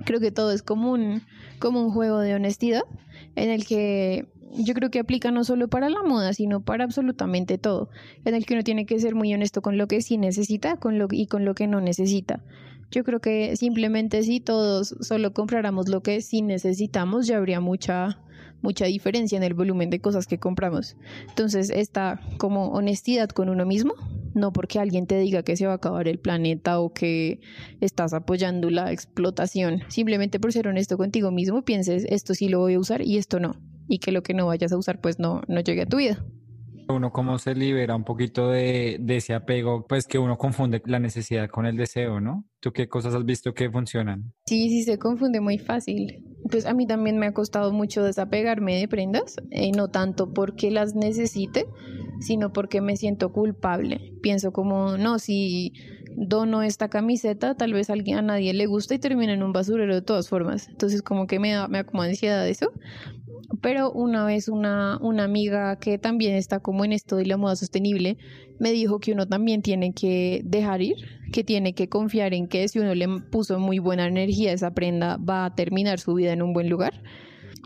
Creo 0.07 0.21
que 0.21 0.31
todo 0.31 0.53
es 0.53 0.63
como 0.63 0.93
un, 0.93 1.23
como 1.59 1.83
un 1.83 1.91
juego 1.91 2.21
de 2.21 2.35
honestidad 2.35 2.85
en 3.35 3.51
el 3.51 3.67
que 3.67 4.27
yo 4.59 4.75
creo 4.75 4.91
que 4.91 4.99
aplica 4.99 5.31
no 5.31 5.45
solo 5.45 5.69
para 5.69 5.89
la 5.89 6.03
moda, 6.03 6.33
sino 6.33 6.61
para 6.61 6.85
absolutamente 6.85 7.59
todo, 7.59 7.91
en 8.25 8.35
el 8.35 8.47
que 8.47 8.55
uno 8.55 8.63
tiene 8.63 8.87
que 8.87 8.99
ser 8.99 9.15
muy 9.15 9.33
honesto 9.35 9.63
con 9.63 9.79
lo 9.79 9.87
que 9.87 10.01
sí 10.01 10.19
necesita 10.19 10.77
con 10.77 10.99
lo, 10.99 11.09
y 11.11 11.27
con 11.27 11.45
lo 11.45 11.55
que 11.55 11.67
no 11.67 11.81
necesita. 11.81 12.43
Yo 12.91 13.05
creo 13.05 13.21
que 13.21 13.57
simplemente 13.57 14.23
si 14.23 14.41
todos 14.41 14.95
solo 15.01 15.33
compráramos 15.33 15.89
lo 15.89 16.03
que 16.03 16.21
sí 16.21 16.43
necesitamos, 16.43 17.27
ya 17.27 17.37
habría 17.37 17.61
mucha, 17.61 18.21
mucha 18.63 18.87
diferencia 18.87 19.37
en 19.37 19.43
el 19.43 19.55
volumen 19.55 19.91
de 19.91 20.01
cosas 20.01 20.27
que 20.27 20.39
compramos. 20.39 20.97
Entonces, 21.29 21.71
esta 21.71 22.21
como 22.39 22.69
honestidad 22.69 23.29
con 23.31 23.49
uno 23.49 23.67
mismo 23.67 23.95
no 24.37 24.53
porque 24.53 24.79
alguien 24.79 25.07
te 25.07 25.19
diga 25.19 25.43
que 25.43 25.57
se 25.57 25.67
va 25.67 25.73
a 25.73 25.77
acabar 25.77 26.07
el 26.07 26.19
planeta 26.19 26.79
o 26.79 26.93
que 26.93 27.41
estás 27.81 28.13
apoyando 28.13 28.71
la 28.71 28.93
explotación, 28.93 29.81
simplemente 29.89 30.39
por 30.39 30.53
ser 30.53 30.69
honesto 30.69 30.99
contigo 30.99 31.31
mismo, 31.31 31.63
pienses 31.63 32.05
esto 32.11 32.35
sí 32.35 32.49
lo 32.49 32.59
voy 32.61 32.75
a 32.75 32.79
usar 32.79 33.01
y 33.01 33.17
esto 33.17 33.41
no, 33.41 33.57
y 33.89 33.99
que 33.99 34.13
lo 34.13 34.23
que 34.23 34.35
no 34.35 34.47
vayas 34.47 34.73
a 34.73 34.77
usar 34.77 35.01
pues 35.01 35.19
no, 35.19 35.43
no 35.49 35.61
llegue 35.61 35.83
a 35.83 35.87
tu 35.87 35.99
vida. 35.99 36.25
Uno 36.89 37.11
cómo 37.11 37.39
se 37.39 37.55
libera 37.57 37.97
un 37.97 38.05
poquito 38.05 38.49
de, 38.49 38.99
de 39.01 39.17
ese 39.17 39.35
apego, 39.35 39.85
pues 39.89 40.07
que 40.07 40.21
uno 40.21 40.39
confunde 40.39 40.81
la 40.87 41.01
necesidad 41.01 41.49
con 41.49 41.67
el 41.67 41.77
deseo, 41.77 42.21
¿no? 42.21 42.45
¿Tú 42.61 42.73
qué 42.73 42.89
cosas 42.89 43.13
has 43.15 43.25
visto 43.25 43.55
que 43.55 43.69
funcionan? 43.69 44.33
Sí, 44.47 44.69
sí, 44.69 44.85
se 44.85 44.97
confunde 44.97 45.41
muy 45.41 45.59
fácil. 45.59 46.23
Pues 46.49 46.65
a 46.65 46.75
mí 46.75 46.87
también 46.87 47.19
me 47.19 47.27
ha 47.27 47.33
costado 47.33 47.73
mucho 47.73 48.05
desapegarme 48.05 48.79
de 48.79 48.87
prendas, 48.87 49.37
eh, 49.51 49.73
no 49.73 49.89
tanto 49.89 50.33
porque 50.33 50.71
las 50.71 50.95
necesite, 50.95 51.67
sino 52.21 52.53
porque 52.53 52.81
me 52.81 52.97
siento 52.97 53.33
culpable. 53.33 54.13
Pienso 54.23 54.53
como, 54.53 54.97
no, 54.97 55.19
si 55.19 55.73
dono 56.17 56.63
esta 56.63 56.89
camiseta, 56.89 57.55
tal 57.55 57.73
vez 57.75 57.91
a, 57.91 57.93
alguien, 57.93 58.19
a 58.19 58.23
nadie 58.23 58.55
le 58.55 58.67
gusta 58.67 58.95
y 58.95 58.99
termina 58.99 59.35
en 59.35 59.43
un 59.43 59.53
basurero 59.53 59.95
de 59.95 60.03
todas 60.03 60.29
formas. 60.29 60.69
Entonces 60.69 61.03
como 61.03 61.27
que 61.27 61.39
me 61.39 61.53
da, 61.53 61.69
me 61.69 61.79
da 61.79 61.85
como 61.85 62.03
ansiedad 62.03 62.47
eso. 62.49 62.73
Pero 63.61 63.93
una 63.93 64.25
vez 64.25 64.49
una, 64.49 64.99
una 65.01 65.25
amiga 65.25 65.77
que 65.77 65.99
también 65.99 66.35
está 66.35 66.59
como 66.59 66.85
en 66.85 66.93
esto 66.93 67.17
de 67.17 67.27
la 67.27 67.37
moda 67.37 67.55
sostenible 67.55 68.17
me 68.59 68.73
dijo 68.73 68.99
que 68.99 69.13
uno 69.13 69.27
también 69.27 69.63
tiene 69.63 69.93
que 69.93 70.41
dejar 70.45 70.81
ir, 70.81 70.97
que 71.33 71.45
tiene 71.45 71.75
que 71.75 71.89
confiar 71.89 72.33
en 72.33 72.49
que 72.49 72.67
si 72.67 72.79
uno 72.79 72.95
le 72.95 73.07
puso 73.31 73.59
muy 73.59 73.79
buena 73.79 74.07
energía 74.07 74.53
esa 74.53 74.73
prenda 74.73 75.19
va 75.19 75.45
a 75.45 75.55
terminar 75.55 76.01
su 76.01 76.15
vida 76.15 76.33
en 76.33 76.43
un 76.43 76.55
buen 76.55 76.69
lugar. 76.69 77.03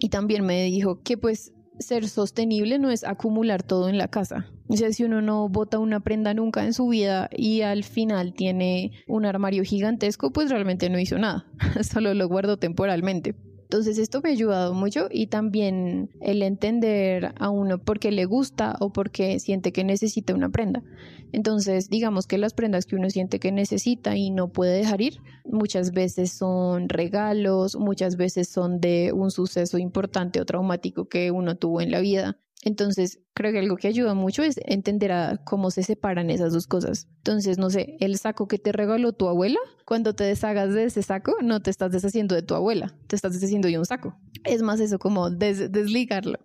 Y 0.00 0.08
también 0.08 0.44
me 0.44 0.64
dijo 0.64 1.00
que 1.02 1.16
pues 1.16 1.52
ser 1.80 2.08
sostenible 2.08 2.78
no 2.78 2.90
es 2.90 3.04
acumular 3.04 3.62
todo 3.62 3.88
en 3.88 3.98
la 3.98 4.08
casa. 4.08 4.46
O 4.68 4.76
sea, 4.76 4.92
si 4.92 5.02
uno 5.04 5.20
no 5.20 5.48
bota 5.48 5.78
una 5.78 6.00
prenda 6.00 6.32
nunca 6.34 6.64
en 6.64 6.72
su 6.72 6.86
vida 6.88 7.28
y 7.36 7.62
al 7.62 7.82
final 7.82 8.34
tiene 8.34 8.92
un 9.08 9.26
armario 9.26 9.64
gigantesco, 9.64 10.30
pues 10.30 10.50
realmente 10.50 10.88
no 10.90 10.98
hizo 10.98 11.18
nada, 11.18 11.46
solo 11.82 12.14
lo 12.14 12.28
guardo 12.28 12.56
temporalmente. 12.58 13.34
Entonces 13.70 13.98
esto 13.98 14.20
me 14.20 14.30
ha 14.30 14.32
ayudado 14.32 14.74
mucho 14.74 15.06
y 15.08 15.28
también 15.28 16.10
el 16.20 16.42
entender 16.42 17.32
a 17.38 17.50
uno 17.50 17.78
por 17.78 18.00
qué 18.00 18.10
le 18.10 18.24
gusta 18.24 18.76
o 18.80 18.92
por 18.92 19.12
qué 19.12 19.38
siente 19.38 19.70
que 19.70 19.84
necesita 19.84 20.34
una 20.34 20.48
prenda. 20.48 20.82
Entonces 21.30 21.88
digamos 21.88 22.26
que 22.26 22.36
las 22.36 22.52
prendas 22.52 22.84
que 22.84 22.96
uno 22.96 23.08
siente 23.10 23.38
que 23.38 23.52
necesita 23.52 24.16
y 24.16 24.30
no 24.30 24.48
puede 24.48 24.76
dejar 24.76 25.00
ir, 25.02 25.20
muchas 25.44 25.92
veces 25.92 26.32
son 26.32 26.88
regalos, 26.88 27.76
muchas 27.76 28.16
veces 28.16 28.48
son 28.48 28.80
de 28.80 29.12
un 29.12 29.30
suceso 29.30 29.78
importante 29.78 30.40
o 30.40 30.44
traumático 30.44 31.04
que 31.04 31.30
uno 31.30 31.54
tuvo 31.54 31.80
en 31.80 31.92
la 31.92 32.00
vida. 32.00 32.40
Entonces, 32.62 33.20
creo 33.32 33.52
que 33.52 33.58
algo 33.58 33.76
que 33.76 33.88
ayuda 33.88 34.14
mucho 34.14 34.42
es 34.42 34.60
entender 34.64 35.12
cómo 35.44 35.70
se 35.70 35.82
separan 35.82 36.28
esas 36.28 36.52
dos 36.52 36.66
cosas. 36.66 37.08
Entonces, 37.18 37.58
no 37.58 37.70
sé, 37.70 37.96
el 38.00 38.18
saco 38.18 38.48
que 38.48 38.58
te 38.58 38.72
regaló 38.72 39.12
tu 39.12 39.28
abuela, 39.28 39.58
cuando 39.86 40.14
te 40.14 40.24
deshagas 40.24 40.74
de 40.74 40.84
ese 40.84 41.02
saco, 41.02 41.36
no 41.42 41.60
te 41.60 41.70
estás 41.70 41.90
deshaciendo 41.90 42.34
de 42.34 42.42
tu 42.42 42.54
abuela, 42.54 42.94
te 43.06 43.16
estás 43.16 43.32
deshaciendo 43.32 43.68
de 43.68 43.78
un 43.78 43.86
saco. 43.86 44.14
Es 44.44 44.62
más 44.62 44.78
eso, 44.80 44.98
como 44.98 45.30
desligarlo. 45.30 46.38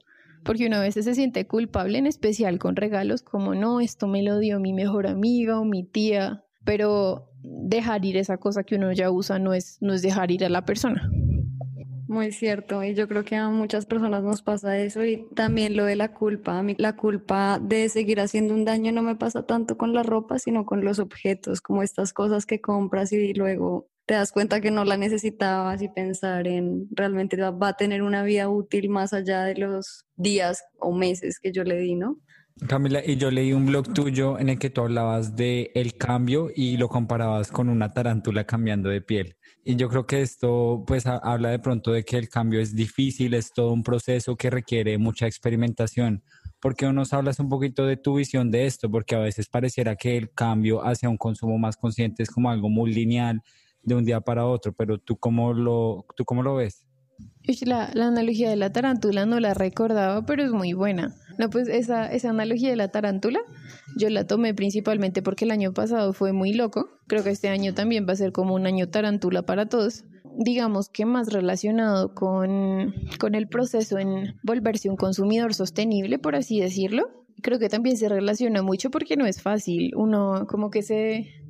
Porque 0.45 0.67
uno 0.67 0.77
a 0.77 0.81
veces 0.81 1.05
se 1.05 1.15
siente 1.15 1.47
culpable, 1.47 1.97
en 1.97 2.07
especial 2.07 2.59
con 2.59 2.75
regalos, 2.75 3.23
como 3.23 3.55
no, 3.55 3.81
esto 3.81 4.07
me 4.07 4.21
lo 4.23 4.37
dio 4.39 4.59
mi 4.59 4.73
mejor 4.73 5.07
amiga 5.07 5.59
o 5.59 5.65
mi 5.65 5.83
tía, 5.83 6.43
pero 6.63 7.31
dejar 7.41 8.05
ir 8.05 8.15
esa 8.17 8.37
cosa 8.37 8.63
que 8.63 8.75
uno 8.75 8.91
ya 8.91 9.11
usa 9.11 9.39
no 9.39 9.53
es, 9.53 9.77
no 9.81 9.93
es 9.93 10.01
dejar 10.01 10.31
ir 10.31 10.45
a 10.45 10.49
la 10.49 10.63
persona. 10.63 11.09
Muy 12.07 12.31
cierto, 12.31 12.83
y 12.83 12.93
yo 12.93 13.07
creo 13.07 13.23
que 13.23 13.35
a 13.35 13.49
muchas 13.49 13.85
personas 13.85 14.23
nos 14.23 14.43
pasa 14.43 14.77
eso 14.77 15.03
y 15.03 15.27
también 15.33 15.75
lo 15.75 15.85
de 15.85 15.95
la 15.95 16.13
culpa. 16.13 16.59
A 16.59 16.63
mí 16.63 16.75
la 16.77 16.95
culpa 16.95 17.59
de 17.59 17.89
seguir 17.89 18.19
haciendo 18.19 18.53
un 18.53 18.63
daño 18.63 18.91
no 18.91 19.01
me 19.01 19.15
pasa 19.15 19.45
tanto 19.45 19.75
con 19.77 19.93
la 19.93 20.03
ropa, 20.03 20.37
sino 20.37 20.65
con 20.65 20.85
los 20.85 20.99
objetos, 20.99 21.61
como 21.61 21.81
estas 21.81 22.13
cosas 22.13 22.45
que 22.45 22.61
compras 22.61 23.11
y 23.11 23.33
luego 23.33 23.89
te 24.05 24.13
das 24.13 24.31
cuenta 24.31 24.61
que 24.61 24.69
no 24.69 24.85
la 24.85 24.97
necesitabas 24.97 25.81
y 25.81 25.89
pensar 25.89 26.47
en 26.47 26.87
realmente 26.91 27.37
va 27.37 27.69
a 27.69 27.77
tener 27.77 28.03
una 28.03 28.23
vida 28.23 28.49
útil 28.49 28.89
más 28.89 29.13
allá 29.13 29.43
de 29.43 29.55
los 29.55 30.05
días 30.15 30.63
o 30.79 30.93
meses 30.93 31.39
que 31.39 31.51
yo 31.51 31.63
le 31.63 31.77
di, 31.77 31.95
¿no? 31.95 32.19
Camila, 32.67 33.01
y 33.05 33.17
yo 33.17 33.31
leí 33.31 33.51
un 33.51 33.65
blog 33.65 33.93
tuyo 33.93 34.39
en 34.39 34.47
el 34.47 34.59
que 34.59 34.69
tú 34.69 34.81
hablabas 34.81 35.35
de 35.35 35.71
el 35.75 35.97
cambio 35.97 36.49
y 36.55 36.77
lo 36.77 36.87
comparabas 36.87 37.51
con 37.51 37.67
una 37.67 37.91
tarántula 37.91 38.45
cambiando 38.45 38.89
de 38.89 39.01
piel. 39.01 39.35
Y 39.67 39.77
yo 39.77 39.89
creo 39.89 40.05
que 40.05 40.21
esto 40.21 40.83
pues 40.85 41.07
habla 41.07 41.49
de 41.49 41.57
pronto 41.57 41.91
de 41.91 42.03
que 42.03 42.17
el 42.17 42.29
cambio 42.29 42.61
es 42.61 42.75
difícil, 42.75 43.33
es 43.33 43.51
todo 43.51 43.71
un 43.71 43.81
proceso 43.81 44.35
que 44.35 44.51
requiere 44.51 44.99
mucha 44.99 45.25
experimentación. 45.25 46.23
¿Por 46.61 46.75
qué 46.75 46.85
no 46.85 46.93
nos 46.93 47.13
hablas 47.13 47.39
un 47.39 47.49
poquito 47.49 47.83
de 47.83 47.97
tu 47.97 48.13
visión 48.13 48.51
de 48.51 48.67
esto? 48.67 48.91
Porque 48.91 49.15
a 49.15 49.19
veces 49.19 49.49
pareciera 49.49 49.95
que 49.95 50.17
el 50.17 50.31
cambio 50.31 50.85
hacia 50.85 51.09
un 51.09 51.17
consumo 51.17 51.57
más 51.57 51.77
consciente 51.77 52.21
es 52.21 52.29
como 52.29 52.51
algo 52.51 52.69
muy 52.69 52.93
lineal 52.93 53.41
de 53.81 53.95
un 53.95 54.05
día 54.05 54.21
para 54.21 54.45
otro, 54.45 54.71
pero 54.71 54.99
tú 54.99 55.17
cómo 55.17 55.51
lo, 55.51 56.05
tú 56.15 56.25
cómo 56.25 56.43
lo 56.43 56.53
ves? 56.53 56.85
La, 57.61 57.89
la 57.95 58.09
analogía 58.09 58.51
de 58.51 58.57
la 58.57 58.71
tarántula 58.71 59.25
no 59.25 59.39
la 59.39 59.55
recordaba, 59.55 60.27
pero 60.27 60.43
es 60.43 60.51
muy 60.51 60.73
buena. 60.73 61.15
No, 61.37 61.49
pues 61.49 61.67
esa, 61.67 62.11
esa 62.11 62.29
analogía 62.29 62.69
de 62.69 62.75
la 62.75 62.89
tarántula 62.89 63.39
yo 63.97 64.09
la 64.09 64.27
tomé 64.27 64.53
principalmente 64.53 65.21
porque 65.21 65.45
el 65.45 65.51
año 65.51 65.73
pasado 65.73 66.13
fue 66.13 66.33
muy 66.33 66.53
loco. 66.53 66.89
Creo 67.07 67.23
que 67.23 67.29
este 67.29 67.49
año 67.49 67.73
también 67.73 68.05
va 68.07 68.13
a 68.13 68.17
ser 68.17 68.31
como 68.31 68.53
un 68.53 68.67
año 68.67 68.89
tarántula 68.89 69.43
para 69.43 69.67
todos. 69.67 70.03
Digamos 70.37 70.89
que 70.89 71.05
más 71.05 71.31
relacionado 71.31 72.13
con, 72.13 72.93
con 73.19 73.35
el 73.35 73.47
proceso 73.47 73.97
en 73.97 74.35
volverse 74.43 74.89
un 74.89 74.97
consumidor 74.97 75.53
sostenible, 75.53 76.19
por 76.19 76.35
así 76.35 76.59
decirlo. 76.59 77.09
Creo 77.41 77.59
que 77.59 77.69
también 77.69 77.95
se 77.95 78.09
relaciona 78.09 78.61
mucho 78.61 78.89
porque 78.89 79.15
no 79.15 79.25
es 79.25 79.41
fácil. 79.41 79.91
Uno 79.95 80.45
como 80.47 80.69
que 80.71 80.81
se 80.81 81.44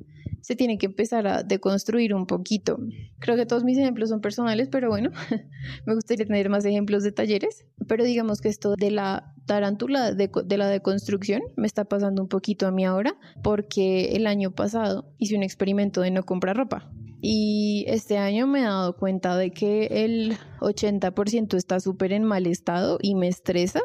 se 0.46 0.54
tiene 0.54 0.78
que 0.78 0.86
empezar 0.86 1.26
a 1.26 1.42
deconstruir 1.42 2.14
un 2.14 2.24
poquito. 2.24 2.78
Creo 3.18 3.34
que 3.34 3.46
todos 3.46 3.64
mis 3.64 3.76
ejemplos 3.78 4.10
son 4.10 4.20
personales, 4.20 4.68
pero 4.70 4.88
bueno, 4.88 5.10
me 5.86 5.94
gustaría 5.96 6.24
tener 6.24 6.48
más 6.50 6.64
ejemplos 6.64 7.02
de 7.02 7.10
talleres. 7.10 7.66
Pero 7.88 8.04
digamos 8.04 8.40
que 8.40 8.48
esto 8.48 8.76
de 8.76 8.92
la 8.92 9.34
tarántula 9.46 10.12
de, 10.12 10.30
de, 10.44 10.56
la 10.56 10.68
deconstrucción 10.68 11.42
me 11.56 11.66
está 11.66 11.86
pasando 11.86 12.22
un 12.22 12.28
poquito 12.28 12.68
a 12.68 12.70
mí 12.70 12.84
ahora, 12.84 13.16
porque 13.42 14.14
el 14.14 14.28
año 14.28 14.52
pasado 14.52 15.12
hice 15.18 15.34
un 15.34 15.42
experimento 15.42 16.00
de 16.00 16.12
no 16.12 16.22
comprar 16.22 16.56
ropa. 16.56 16.92
Y 17.20 17.84
este 17.88 18.16
año 18.16 18.46
me 18.46 18.60
he 18.60 18.62
dado 18.62 18.96
cuenta 18.96 19.36
de 19.36 19.50
que 19.50 20.04
el 20.04 20.36
80% 20.60 21.56
está 21.56 21.80
súper 21.80 22.12
en 22.12 22.22
mal 22.22 22.46
estado 22.46 22.98
y 23.02 23.16
me 23.16 23.26
estresa 23.26 23.80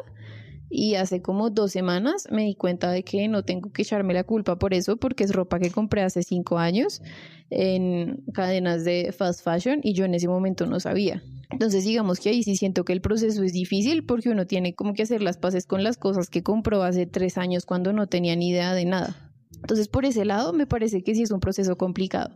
y 0.74 0.94
hace 0.94 1.20
como 1.20 1.50
dos 1.50 1.70
semanas 1.70 2.26
me 2.30 2.44
di 2.44 2.54
cuenta 2.54 2.90
de 2.90 3.04
que 3.04 3.28
no 3.28 3.44
tengo 3.44 3.70
que 3.70 3.82
echarme 3.82 4.14
la 4.14 4.24
culpa 4.24 4.58
por 4.58 4.72
eso 4.72 4.96
porque 4.96 5.24
es 5.24 5.32
ropa 5.32 5.58
que 5.58 5.70
compré 5.70 6.00
hace 6.00 6.22
cinco 6.22 6.58
años 6.58 7.02
en 7.50 8.24
cadenas 8.32 8.82
de 8.82 9.12
fast 9.12 9.44
fashion 9.44 9.80
y 9.82 9.92
yo 9.92 10.06
en 10.06 10.14
ese 10.14 10.28
momento 10.28 10.64
no 10.64 10.80
sabía. 10.80 11.22
Entonces 11.50 11.84
digamos 11.84 12.20
que 12.20 12.30
ahí 12.30 12.42
sí 12.42 12.56
siento 12.56 12.86
que 12.86 12.94
el 12.94 13.02
proceso 13.02 13.44
es 13.44 13.52
difícil 13.52 14.04
porque 14.04 14.30
uno 14.30 14.46
tiene 14.46 14.74
como 14.74 14.94
que 14.94 15.02
hacer 15.02 15.22
las 15.22 15.36
paces 15.36 15.66
con 15.66 15.84
las 15.84 15.98
cosas 15.98 16.30
que 16.30 16.42
compró 16.42 16.82
hace 16.82 17.04
tres 17.04 17.36
años 17.36 17.66
cuando 17.66 17.92
no 17.92 18.06
tenía 18.06 18.34
ni 18.34 18.48
idea 18.48 18.72
de 18.72 18.86
nada. 18.86 19.30
Entonces 19.56 19.88
por 19.88 20.06
ese 20.06 20.24
lado 20.24 20.54
me 20.54 20.66
parece 20.66 21.02
que 21.02 21.14
sí 21.14 21.22
es 21.22 21.32
un 21.32 21.40
proceso 21.40 21.76
complicado 21.76 22.34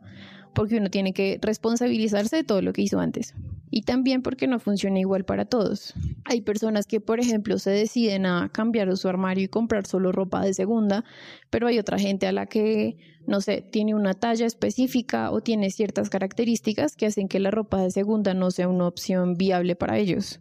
porque 0.55 0.77
uno 0.77 0.91
tiene 0.91 1.15
que 1.15 1.39
responsabilizarse 1.41 2.37
de 2.37 2.45
todo 2.45 2.61
lo 2.61 2.75
que 2.75 2.83
hizo 2.83 3.01
antes. 3.01 3.35
Y 3.71 3.83
también 3.83 4.23
porque 4.23 4.47
no 4.47 4.61
funciona 4.61 5.01
igual 5.01 5.25
para 5.25 5.45
todos. 5.45 5.95
Hay 6.25 6.41
personas 6.41 6.87
que, 6.87 7.01
por 7.01 7.21
ejemplo, 7.21 7.59
se 7.59 7.71
deciden 7.71 8.27
a 8.27 8.49
cambiar 8.53 8.97
su 8.97 9.09
armario 9.09 9.45
y 9.45 9.49
comprar 9.49 9.87
solo 9.87 10.13
ropa 10.13 10.43
de 10.45 10.55
segunda, 10.55 11.05
pero 11.51 11.67
hay 11.67 11.79
otra 11.79 11.99
gente 11.99 12.27
a 12.27 12.33
la 12.33 12.47
que, 12.47 12.97
no 13.27 13.41
sé, 13.41 13.63
tiene 13.63 13.95
una 13.95 14.15
talla 14.15 14.47
específica 14.47 15.31
o 15.31 15.41
tiene 15.41 15.71
ciertas 15.71 16.11
características 16.11 16.97
que 16.97 17.07
hacen 17.07 17.29
que 17.29 17.41
la 17.41 17.51
ropa 17.51 17.83
de 17.83 17.91
segunda 17.91 18.35
no 18.35 18.51
sea 18.51 18.69
una 18.69 18.87
opción 18.87 19.35
viable 19.35 19.75
para 19.75 19.99
ellos. 19.99 20.41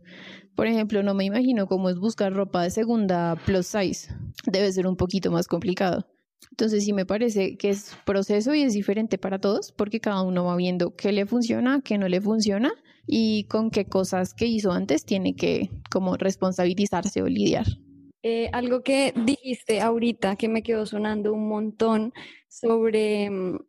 Por 0.55 0.67
ejemplo, 0.67 1.03
no 1.03 1.13
me 1.13 1.25
imagino 1.25 1.67
cómo 1.67 1.89
es 1.89 1.97
buscar 1.97 2.31
ropa 2.31 2.63
de 2.63 2.69
segunda 2.69 3.35
plus 3.45 3.67
size. 3.67 4.13
Debe 4.45 4.71
ser 4.71 4.87
un 4.87 4.95
poquito 4.95 5.31
más 5.31 5.47
complicado. 5.47 6.07
Entonces 6.51 6.85
sí 6.85 6.93
me 6.93 7.05
parece 7.05 7.57
que 7.57 7.69
es 7.69 7.97
proceso 8.05 8.53
y 8.53 8.61
es 8.61 8.73
diferente 8.73 9.17
para 9.17 9.39
todos 9.39 9.73
porque 9.73 9.99
cada 9.99 10.21
uno 10.21 10.45
va 10.45 10.55
viendo 10.55 10.95
qué 10.95 11.11
le 11.11 11.25
funciona, 11.25 11.81
qué 11.83 11.97
no 11.97 12.07
le 12.07 12.21
funciona 12.21 12.71
y 13.07 13.45
con 13.45 13.69
qué 13.69 13.85
cosas 13.85 14.33
que 14.33 14.45
hizo 14.45 14.71
antes 14.71 15.05
tiene 15.05 15.35
que 15.35 15.69
como 15.91 16.17
responsabilizarse 16.17 17.21
o 17.21 17.27
lidiar. 17.27 17.65
Eh, 18.23 18.49
algo 18.53 18.81
que 18.81 19.13
dijiste 19.15 19.81
ahorita 19.81 20.35
que 20.35 20.49
me 20.49 20.63
quedó 20.63 20.85
sonando 20.85 21.31
un 21.31 21.47
montón 21.47 22.13
sobre 22.47 23.29
mm, 23.29 23.59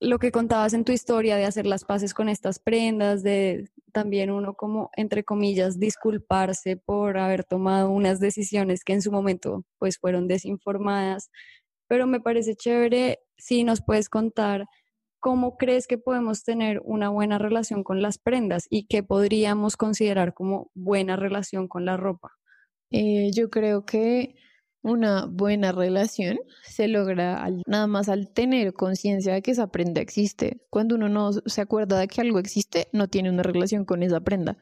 lo 0.00 0.18
que 0.18 0.30
contabas 0.30 0.74
en 0.74 0.84
tu 0.84 0.92
historia 0.92 1.36
de 1.36 1.44
hacer 1.44 1.66
las 1.66 1.84
paces 1.84 2.14
con 2.14 2.28
estas 2.28 2.60
prendas, 2.60 3.22
de 3.22 3.68
también 3.92 4.30
uno 4.30 4.54
como, 4.54 4.90
entre 4.96 5.24
comillas, 5.24 5.80
disculparse 5.80 6.76
por 6.76 7.18
haber 7.18 7.44
tomado 7.44 7.90
unas 7.90 8.20
decisiones 8.20 8.84
que 8.84 8.92
en 8.92 9.02
su 9.02 9.10
momento 9.10 9.64
pues 9.78 9.98
fueron 9.98 10.28
desinformadas 10.28 11.30
pero 11.88 12.06
me 12.06 12.20
parece 12.20 12.54
chévere 12.54 13.20
si 13.36 13.64
nos 13.64 13.82
puedes 13.82 14.08
contar 14.08 14.66
cómo 15.26 15.56
crees 15.56 15.88
que 15.88 15.98
podemos 15.98 16.44
tener 16.44 16.80
una 16.84 17.08
buena 17.08 17.36
relación 17.36 17.82
con 17.82 18.00
las 18.00 18.16
prendas 18.16 18.68
y 18.70 18.86
qué 18.86 19.02
podríamos 19.02 19.76
considerar 19.76 20.34
como 20.34 20.70
buena 20.72 21.16
relación 21.16 21.66
con 21.66 21.84
la 21.84 21.96
ropa. 21.96 22.30
Eh, 22.92 23.32
yo 23.34 23.50
creo 23.50 23.84
que 23.84 24.36
una 24.82 25.26
buena 25.26 25.72
relación 25.72 26.38
se 26.62 26.86
logra 26.86 27.44
nada 27.66 27.88
más 27.88 28.08
al 28.08 28.32
tener 28.32 28.72
conciencia 28.72 29.34
de 29.34 29.42
que 29.42 29.50
esa 29.50 29.66
prenda 29.66 30.00
existe. 30.00 30.60
Cuando 30.70 30.94
uno 30.94 31.08
no 31.08 31.32
se 31.32 31.60
acuerda 31.60 31.98
de 31.98 32.06
que 32.06 32.20
algo 32.20 32.38
existe, 32.38 32.86
no 32.92 33.08
tiene 33.08 33.28
una 33.28 33.42
relación 33.42 33.84
con 33.84 34.04
esa 34.04 34.20
prenda. 34.20 34.56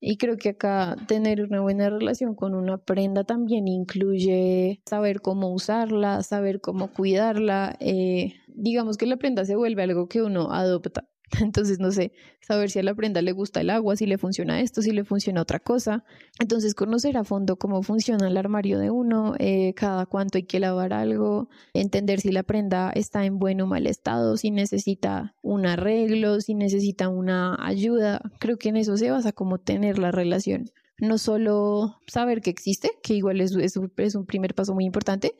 Y 0.00 0.18
creo 0.18 0.36
que 0.36 0.50
acá 0.50 0.96
tener 1.08 1.42
una 1.42 1.62
buena 1.62 1.88
relación 1.88 2.34
con 2.34 2.54
una 2.54 2.76
prenda 2.76 3.24
también 3.24 3.68
incluye 3.68 4.82
saber 4.84 5.22
cómo 5.22 5.48
usarla, 5.48 6.22
saber 6.22 6.60
cómo 6.60 6.92
cuidarla. 6.92 7.74
Eh, 7.80 8.34
digamos 8.54 8.96
que 8.96 9.06
la 9.06 9.16
prenda 9.16 9.44
se 9.44 9.56
vuelve 9.56 9.82
algo 9.82 10.08
que 10.08 10.22
uno 10.22 10.50
adopta 10.52 11.08
Entonces, 11.40 11.78
no 11.80 11.90
sé, 11.90 12.12
saber 12.40 12.70
si 12.70 12.78
a 12.78 12.82
la 12.82 12.94
prenda 12.94 13.22
le 13.22 13.32
gusta 13.32 13.60
el 13.60 13.70
agua, 13.70 13.96
si 13.96 14.06
le 14.06 14.18
funciona 14.18 14.60
esto, 14.60 14.82
si 14.82 14.92
le 14.92 15.04
funciona 15.04 15.42
otra 15.42 15.58
cosa. 15.58 16.04
Entonces, 16.40 16.74
conocer 16.74 17.16
a 17.16 17.24
fondo 17.24 17.56
cómo 17.56 17.82
funciona 17.82 18.28
el 18.28 18.36
armario 18.36 18.78
de 18.78 18.90
uno, 18.90 19.34
eh, 19.38 19.74
cada 19.74 20.06
cuánto 20.06 20.38
hay 20.38 20.44
que 20.44 20.60
lavar 20.60 20.92
algo, 20.92 21.48
entender 21.72 22.20
si 22.20 22.30
la 22.30 22.42
prenda 22.42 22.90
está 22.94 23.24
en 23.24 23.38
buen 23.38 23.60
o 23.60 23.66
mal 23.66 23.86
estado, 23.86 24.36
si 24.36 24.50
necesita 24.50 25.34
un 25.42 25.66
arreglo, 25.66 26.40
si 26.40 26.54
necesita 26.54 27.08
una 27.08 27.56
ayuda. 27.64 28.20
Creo 28.38 28.58
que 28.58 28.68
en 28.68 28.76
eso 28.76 28.96
se 28.96 29.10
basa 29.10 29.32
como 29.32 29.58
tener 29.58 29.98
la 29.98 30.10
relación. 30.10 30.70
No 30.98 31.18
solo 31.18 31.96
saber 32.06 32.40
que 32.40 32.50
existe, 32.50 32.90
que 33.02 33.14
igual 33.14 33.40
es, 33.40 33.56
es 33.56 34.14
un 34.14 34.26
primer 34.26 34.54
paso 34.54 34.74
muy 34.74 34.84
importante, 34.84 35.34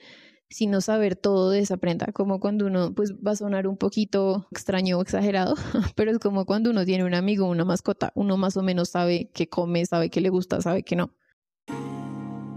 sino 0.55 0.81
saber 0.81 1.17
todo 1.17 1.51
de 1.51 1.59
esa 1.59 1.79
prenda, 1.79 2.13
como 2.13 2.39
cuando 2.39 2.67
uno, 2.67 2.95
pues 2.95 3.15
va 3.15 3.33
a 3.33 3.37
sonar 3.37 3.67
un 3.67 3.77
poquito 3.77 4.47
extraño 4.53 4.97
o 4.97 5.03
exagerado, 5.03 5.57
pero 5.97 6.13
es 6.13 6.21
como 6.21 6.47
cuando 6.47 6.71
uno 6.71 6.85
tiene 6.85 7.03
un 7.03 7.15
amigo, 7.15 7.49
una 7.49 7.65
mascota, 7.65 8.13
uno 8.15 8.37
más 8.37 8.57
o 8.57 8.63
menos 8.63 8.91
sabe 8.91 9.29
qué 9.35 9.49
come, 9.49 9.85
sabe 9.85 10.11
qué 10.11 10.21
le 10.21 10.29
gusta, 10.29 10.61
sabe 10.61 10.85
qué 10.85 10.95
no. 10.95 11.11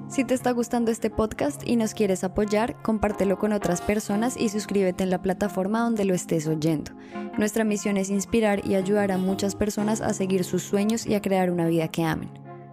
Si 0.10 0.24
te 0.24 0.36
está 0.36 0.52
gustando 0.52 0.92
este 0.92 1.10
podcast 1.10 1.68
y 1.68 1.76
nos 1.76 1.96
quieres 1.96 2.24
apoyar, 2.24 2.80
compártelo 2.84 3.40
con 3.40 3.52
otras 3.52 3.82
personas 3.82 4.38
y 4.38 4.50
suscríbete 4.50 5.04
en 5.04 5.10
la 5.10 5.24
plataforma 5.24 5.82
donde 5.82 6.06
lo 6.06 6.14
estés 6.14 6.46
oyendo. 6.46 6.92
Nuestra 7.40 7.64
misión 7.64 7.98
es 7.98 8.12
inspirar 8.12 8.64
y 8.64 8.76
ayudar 8.76 9.12
a 9.12 9.18
muchas 9.18 9.56
personas 9.56 10.02
a 10.02 10.14
seguir 10.14 10.44
sus 10.44 10.62
sueños 10.62 11.08
y 11.08 11.16
a 11.16 11.22
crear 11.24 11.50
una 11.50 11.66
vida 11.66 11.88
que 11.88 12.04
amen. 12.04 12.30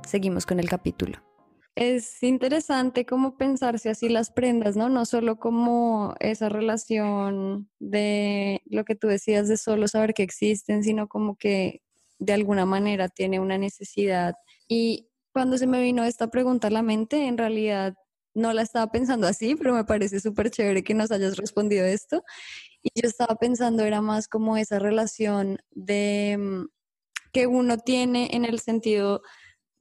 Seguimos 0.07 0.45
con 0.45 0.61
el 0.61 0.69
capítulo 0.69 1.24
es 1.77 2.23
interesante 2.23 3.05
como 3.05 3.37
pensarse 3.37 3.91
así 3.91 4.09
las 4.09 4.31
prendas, 4.31 4.77
¿no? 4.77 4.89
No 4.89 5.05
solo 5.05 5.39
como 5.39 6.15
esa 6.21 6.49
relación 6.49 7.69
de 7.81 8.63
lo 8.67 8.85
que 8.85 8.95
tú 8.95 9.09
decías 9.09 9.49
de 9.49 9.57
solo 9.57 9.89
saber 9.89 10.15
que 10.15 10.23
existen, 10.23 10.85
sino 10.85 11.09
como 11.09 11.37
que 11.37 11.83
de 12.19 12.33
alguna 12.33 12.65
manera 12.65 13.09
tiene 13.09 13.41
una 13.41 13.59
necesidad. 13.59 14.35
Y 14.69 15.09
cuando 15.33 15.59
se 15.59 15.67
me 15.67 15.83
vino 15.83 16.05
esta 16.05 16.29
pregunta 16.29 16.69
a 16.69 16.71
la 16.71 16.83
mente, 16.83 17.27
en 17.27 17.39
realidad 17.39 17.95
no 18.35 18.53
la 18.53 18.63
estaba 18.63 18.91
pensando 18.91 19.27
así, 19.27 19.57
pero 19.57 19.75
me 19.75 19.85
parece 19.85 20.21
súper 20.21 20.51
chévere 20.51 20.85
que 20.85 20.95
nos 20.95 21.11
hayas 21.11 21.37
respondido 21.37 21.85
esto. 21.87 22.23
Y 22.83 22.91
yo 23.01 23.09
estaba 23.09 23.37
pensando, 23.37 23.85
era 23.85 24.01
más 24.01 24.29
como 24.29 24.57
esa 24.57 24.79
relación 24.79 25.59
de 25.73 26.37
mm, 26.39 26.67
que 27.33 27.47
uno 27.49 27.79
tiene 27.79 28.31
en 28.33 28.45
el 28.45 28.61
sentido 28.61 29.23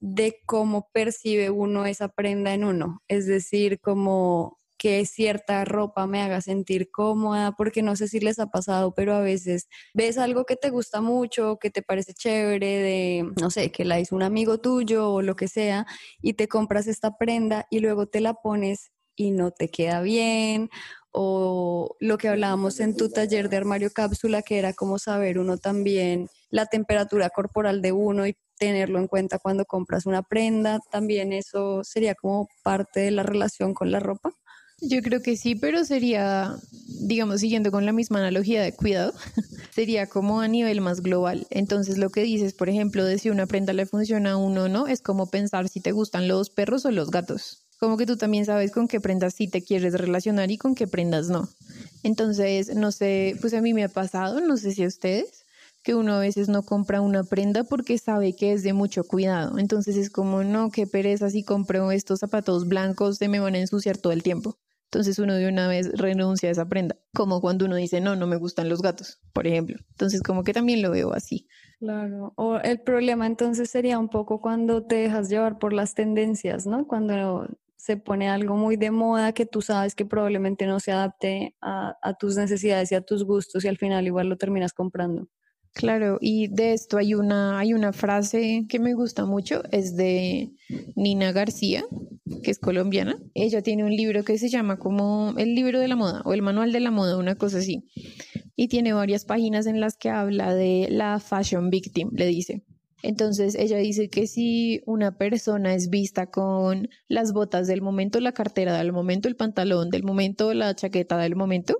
de 0.03 0.41
cómo 0.45 0.89
percibe 0.91 1.49
uno 1.49 1.85
esa 1.85 2.09
prenda 2.09 2.53
en 2.53 2.65
uno. 2.65 3.01
Es 3.07 3.25
decir, 3.25 3.79
como 3.79 4.57
que 4.77 5.05
cierta 5.05 5.63
ropa 5.63 6.07
me 6.07 6.21
haga 6.21 6.41
sentir 6.41 6.91
cómoda, 6.91 7.53
porque 7.53 7.81
no 7.81 7.95
sé 7.95 8.09
si 8.09 8.19
les 8.19 8.37
ha 8.37 8.47
pasado, 8.47 8.93
pero 8.93 9.13
a 9.13 9.21
veces 9.21 9.69
ves 9.93 10.17
algo 10.17 10.43
que 10.43 10.57
te 10.57 10.71
gusta 10.71 10.99
mucho, 10.99 11.57
que 11.57 11.69
te 11.69 11.81
parece 11.81 12.13
chévere, 12.13 12.67
de, 12.67 13.31
no 13.39 13.49
sé, 13.49 13.71
que 13.71 13.85
la 13.85 14.01
hizo 14.01 14.13
un 14.13 14.23
amigo 14.23 14.57
tuyo 14.57 15.09
o 15.09 15.21
lo 15.21 15.37
que 15.37 15.47
sea, 15.47 15.85
y 16.21 16.33
te 16.33 16.49
compras 16.49 16.87
esta 16.87 17.17
prenda 17.17 17.65
y 17.69 17.79
luego 17.79 18.07
te 18.07 18.19
la 18.19 18.33
pones 18.33 18.91
y 19.15 19.31
no 19.31 19.51
te 19.51 19.69
queda 19.69 20.01
bien, 20.01 20.69
o 21.13 21.95
lo 21.99 22.17
que 22.17 22.27
hablábamos 22.27 22.79
en 22.79 22.97
tu 22.97 23.09
taller 23.09 23.49
de 23.49 23.57
armario 23.57 23.91
cápsula, 23.91 24.41
que 24.41 24.57
era 24.57 24.73
como 24.73 24.99
saber 24.99 25.39
uno 25.39 25.57
también 25.57 26.27
la 26.49 26.65
temperatura 26.65 27.29
corporal 27.29 27.81
de 27.81 27.91
uno 27.91 28.27
y 28.27 28.35
tenerlo 28.57 28.99
en 28.99 29.07
cuenta 29.07 29.39
cuando 29.39 29.65
compras 29.65 30.05
una 30.05 30.23
prenda. 30.23 30.79
También 30.91 31.31
eso 31.31 31.83
sería 31.83 32.15
como 32.15 32.47
parte 32.63 33.01
de 33.01 33.11
la 33.11 33.23
relación 33.23 33.73
con 33.73 33.91
la 33.91 33.99
ropa. 33.99 34.31
Yo 34.81 35.01
creo 35.01 35.21
que 35.21 35.37
sí, 35.37 35.55
pero 35.55 35.85
sería, 35.85 36.55
digamos, 37.07 37.39
siguiendo 37.41 37.71
con 37.71 37.85
la 37.85 37.93
misma 37.93 38.19
analogía 38.19 38.61
de 38.61 38.75
cuidado, 38.75 39.13
sería 39.73 40.07
como 40.07 40.41
a 40.41 40.47
nivel 40.47 40.81
más 40.81 41.01
global. 41.01 41.47
Entonces, 41.51 41.97
lo 41.97 42.09
que 42.09 42.23
dices, 42.23 42.53
por 42.53 42.69
ejemplo, 42.69 43.05
de 43.05 43.17
si 43.17 43.29
una 43.29 43.45
prenda 43.45 43.71
le 43.71 43.85
funciona 43.85 44.31
a 44.31 44.37
uno 44.37 44.65
o 44.65 44.67
no, 44.67 44.87
es 44.87 45.01
como 45.01 45.29
pensar 45.29 45.69
si 45.69 45.79
te 45.79 45.91
gustan 45.91 46.27
los 46.27 46.49
perros 46.49 46.85
o 46.85 46.91
los 46.91 47.11
gatos. 47.11 47.65
Como 47.83 47.97
que 47.97 48.05
tú 48.05 48.15
también 48.15 48.45
sabes 48.45 48.71
con 48.71 48.87
qué 48.87 49.01
prendas 49.01 49.33
sí 49.33 49.49
te 49.49 49.61
quieres 49.61 49.93
relacionar 49.95 50.49
y 50.49 50.57
con 50.57 50.73
qué 50.73 50.87
prendas 50.87 51.27
no. 51.27 51.49
Entonces, 52.01 52.73
no 52.77 52.93
sé, 52.93 53.35
pues 53.41 53.53
a 53.53 53.59
mí 53.59 53.73
me 53.73 53.83
ha 53.83 53.89
pasado, 53.89 54.39
no 54.39 54.55
sé 54.55 54.71
si 54.71 54.85
a 54.85 54.87
ustedes, 54.87 55.43
que 55.83 55.93
uno 55.93 56.13
a 56.13 56.19
veces 56.19 56.47
no 56.47 56.63
compra 56.63 57.01
una 57.01 57.25
prenda 57.25 57.65
porque 57.65 57.97
sabe 57.97 58.37
que 58.37 58.53
es 58.53 58.63
de 58.63 58.71
mucho 58.71 59.03
cuidado. 59.03 59.59
Entonces 59.59 59.97
es 59.97 60.09
como, 60.09 60.45
no, 60.45 60.71
qué 60.71 60.87
pereza 60.87 61.29
si 61.29 61.43
compro 61.43 61.91
estos 61.91 62.21
zapatos 62.21 62.69
blancos, 62.69 63.17
se 63.17 63.27
me 63.27 63.41
van 63.41 63.55
a 63.55 63.59
ensuciar 63.59 63.97
todo 63.97 64.13
el 64.13 64.23
tiempo. 64.23 64.57
Entonces 64.85 65.19
uno 65.19 65.33
de 65.33 65.49
una 65.49 65.67
vez 65.67 65.91
renuncia 65.91 66.47
a 66.47 66.53
esa 66.53 66.69
prenda, 66.69 66.95
como 67.13 67.41
cuando 67.41 67.65
uno 67.65 67.75
dice, 67.75 67.99
no, 67.99 68.15
no 68.15 68.27
me 68.27 68.37
gustan 68.37 68.69
los 68.69 68.81
gatos, 68.81 69.19
por 69.33 69.45
ejemplo. 69.45 69.75
Entonces 69.89 70.21
como 70.21 70.45
que 70.45 70.53
también 70.53 70.81
lo 70.81 70.91
veo 70.91 71.11
así. 71.11 71.49
Claro, 71.79 72.31
o 72.37 72.59
el 72.59 72.79
problema 72.79 73.27
entonces 73.27 73.69
sería 73.69 73.99
un 73.99 74.07
poco 74.07 74.39
cuando 74.39 74.83
te 74.85 74.95
dejas 74.95 75.27
llevar 75.27 75.59
por 75.59 75.73
las 75.73 75.95
tendencias, 75.95 76.65
¿no? 76.65 76.87
Cuando 76.87 77.13
se 77.83 77.97
pone 77.97 78.29
algo 78.29 78.55
muy 78.55 78.77
de 78.77 78.91
moda 78.91 79.33
que 79.33 79.45
tú 79.45 79.61
sabes 79.61 79.93
que 79.93 80.05
probablemente 80.05 80.65
no 80.65 80.79
se 80.79 80.93
adapte 80.93 81.53
a, 81.59 82.15
tus 82.17 82.37
necesidades 82.37 82.89
y 82.93 82.95
a 82.95 83.01
tus 83.01 83.25
gustos 83.25 83.65
y 83.65 83.67
al 83.67 83.77
final 83.77 84.07
igual 84.07 84.29
lo 84.29 84.37
terminas 84.37 84.71
comprando. 84.71 85.27
Claro, 85.73 86.17
y 86.21 86.47
de 86.47 86.71
esto 86.71 86.97
hay 86.97 87.13
una, 87.13 87.59
hay 87.59 87.73
una 87.73 87.91
frase 87.91 88.65
que 88.69 88.79
me 88.79 88.93
gusta 88.93 89.25
mucho, 89.25 89.63
es 89.69 89.97
de 89.97 90.53
Nina 90.95 91.33
García, 91.33 91.83
que 92.41 92.51
es 92.51 92.59
colombiana. 92.59 93.17
Ella 93.33 93.61
tiene 93.61 93.83
un 93.83 93.93
libro 93.93 94.23
que 94.23 94.37
se 94.37 94.47
llama 94.47 94.77
como 94.77 95.33
el 95.37 95.53
libro 95.53 95.77
de 95.81 95.89
la 95.89 95.97
moda 95.97 96.21
o 96.23 96.33
el 96.33 96.41
manual 96.41 96.71
de 96.71 96.79
la 96.79 96.91
moda, 96.91 97.17
una 97.17 97.35
cosa 97.35 97.57
así. 97.57 97.83
Y 98.55 98.69
tiene 98.69 98.93
varias 98.93 99.25
páginas 99.25 99.65
en 99.65 99.81
las 99.81 99.97
que 99.97 100.09
habla 100.09 100.55
de 100.55 100.87
la 100.89 101.19
fashion 101.19 101.69
victim, 101.69 102.11
le 102.13 102.27
dice. 102.27 102.63
Entonces 103.03 103.55
ella 103.55 103.77
dice 103.77 104.09
que 104.09 104.27
si 104.27 104.81
una 104.85 105.17
persona 105.17 105.75
es 105.75 105.89
vista 105.89 106.27
con 106.27 106.87
las 107.09 107.33
botas 107.33 107.67
del 107.67 107.81
momento, 107.81 108.21
la 108.21 108.31
cartera 108.31 108.77
del 108.77 108.93
momento, 108.93 109.27
el 109.27 109.35
pantalón 109.35 109.89
del 109.89 110.03
momento, 110.03 110.53
la 110.53 110.73
chaqueta 110.73 111.17
del 111.17 111.35
momento, 111.35 111.77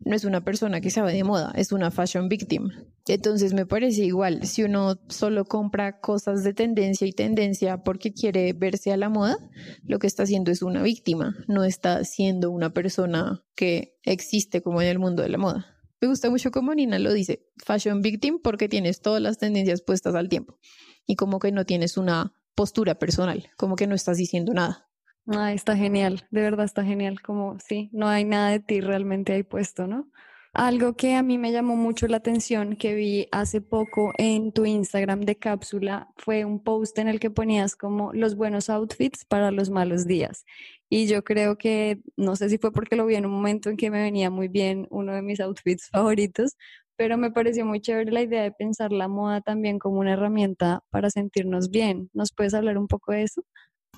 no 0.00 0.14
es 0.14 0.24
una 0.24 0.44
persona 0.44 0.82
que 0.82 0.90
sabe 0.90 1.14
de 1.14 1.24
moda, 1.24 1.52
es 1.56 1.72
una 1.72 1.90
fashion 1.90 2.28
victim. 2.28 2.68
Entonces 3.06 3.54
me 3.54 3.64
parece 3.64 4.04
igual, 4.04 4.44
si 4.44 4.64
uno 4.64 5.00
solo 5.08 5.46
compra 5.46 5.98
cosas 5.98 6.44
de 6.44 6.52
tendencia 6.52 7.06
y 7.06 7.12
tendencia 7.12 7.82
porque 7.82 8.12
quiere 8.12 8.52
verse 8.52 8.92
a 8.92 8.98
la 8.98 9.08
moda, 9.08 9.38
lo 9.82 9.98
que 9.98 10.06
está 10.06 10.24
haciendo 10.24 10.50
es 10.50 10.60
una 10.60 10.82
víctima, 10.82 11.36
no 11.48 11.64
está 11.64 12.04
siendo 12.04 12.50
una 12.50 12.74
persona 12.74 13.42
que 13.54 13.96
existe 14.02 14.60
como 14.60 14.82
en 14.82 14.88
el 14.88 14.98
mundo 14.98 15.22
de 15.22 15.30
la 15.30 15.38
moda. 15.38 15.75
Me 16.00 16.08
gusta 16.08 16.30
mucho 16.30 16.50
como 16.50 16.74
Nina 16.74 16.98
lo 16.98 17.12
dice, 17.12 17.46
fashion 17.56 18.02
victim 18.02 18.38
porque 18.42 18.68
tienes 18.68 19.00
todas 19.00 19.22
las 19.22 19.38
tendencias 19.38 19.82
puestas 19.82 20.14
al 20.14 20.28
tiempo 20.28 20.58
y 21.06 21.16
como 21.16 21.38
que 21.38 21.52
no 21.52 21.64
tienes 21.64 21.96
una 21.96 22.34
postura 22.54 22.96
personal, 22.98 23.50
como 23.56 23.76
que 23.76 23.86
no 23.86 23.94
estás 23.94 24.16
diciendo 24.18 24.52
nada. 24.52 24.88
Ah, 25.28 25.52
está 25.52 25.76
genial, 25.76 26.26
de 26.30 26.42
verdad 26.42 26.64
está 26.64 26.84
genial, 26.84 27.20
como 27.20 27.58
sí, 27.58 27.90
no 27.92 28.08
hay 28.08 28.24
nada 28.24 28.50
de 28.50 28.60
ti 28.60 28.80
realmente 28.80 29.32
ahí 29.32 29.42
puesto, 29.42 29.86
¿no? 29.86 30.10
Algo 30.52 30.96
que 30.96 31.16
a 31.16 31.22
mí 31.22 31.36
me 31.36 31.52
llamó 31.52 31.76
mucho 31.76 32.06
la 32.06 32.16
atención 32.16 32.76
que 32.76 32.94
vi 32.94 33.28
hace 33.30 33.60
poco 33.60 34.14
en 34.16 34.52
tu 34.52 34.64
Instagram 34.64 35.20
de 35.20 35.36
cápsula 35.36 36.08
fue 36.16 36.46
un 36.46 36.62
post 36.62 36.98
en 36.98 37.08
el 37.08 37.20
que 37.20 37.30
ponías 37.30 37.76
como 37.76 38.14
los 38.14 38.36
buenos 38.36 38.70
outfits 38.70 39.26
para 39.26 39.50
los 39.50 39.68
malos 39.68 40.06
días. 40.06 40.46
Y 40.88 41.06
yo 41.06 41.24
creo 41.24 41.58
que, 41.58 42.00
no 42.16 42.36
sé 42.36 42.48
si 42.48 42.58
fue 42.58 42.72
porque 42.72 42.96
lo 42.96 43.06
vi 43.06 43.16
en 43.16 43.26
un 43.26 43.32
momento 43.32 43.70
en 43.70 43.76
que 43.76 43.90
me 43.90 44.02
venía 44.02 44.30
muy 44.30 44.48
bien 44.48 44.86
uno 44.90 45.14
de 45.14 45.22
mis 45.22 45.40
outfits 45.40 45.88
favoritos, 45.90 46.56
pero 46.96 47.18
me 47.18 47.30
pareció 47.30 47.66
muy 47.66 47.80
chévere 47.80 48.12
la 48.12 48.22
idea 48.22 48.42
de 48.42 48.52
pensar 48.52 48.92
la 48.92 49.08
moda 49.08 49.40
también 49.40 49.78
como 49.78 50.00
una 50.00 50.14
herramienta 50.14 50.82
para 50.90 51.10
sentirnos 51.10 51.70
bien. 51.70 52.10
¿Nos 52.14 52.32
puedes 52.32 52.54
hablar 52.54 52.78
un 52.78 52.88
poco 52.88 53.12
de 53.12 53.22
eso? 53.24 53.42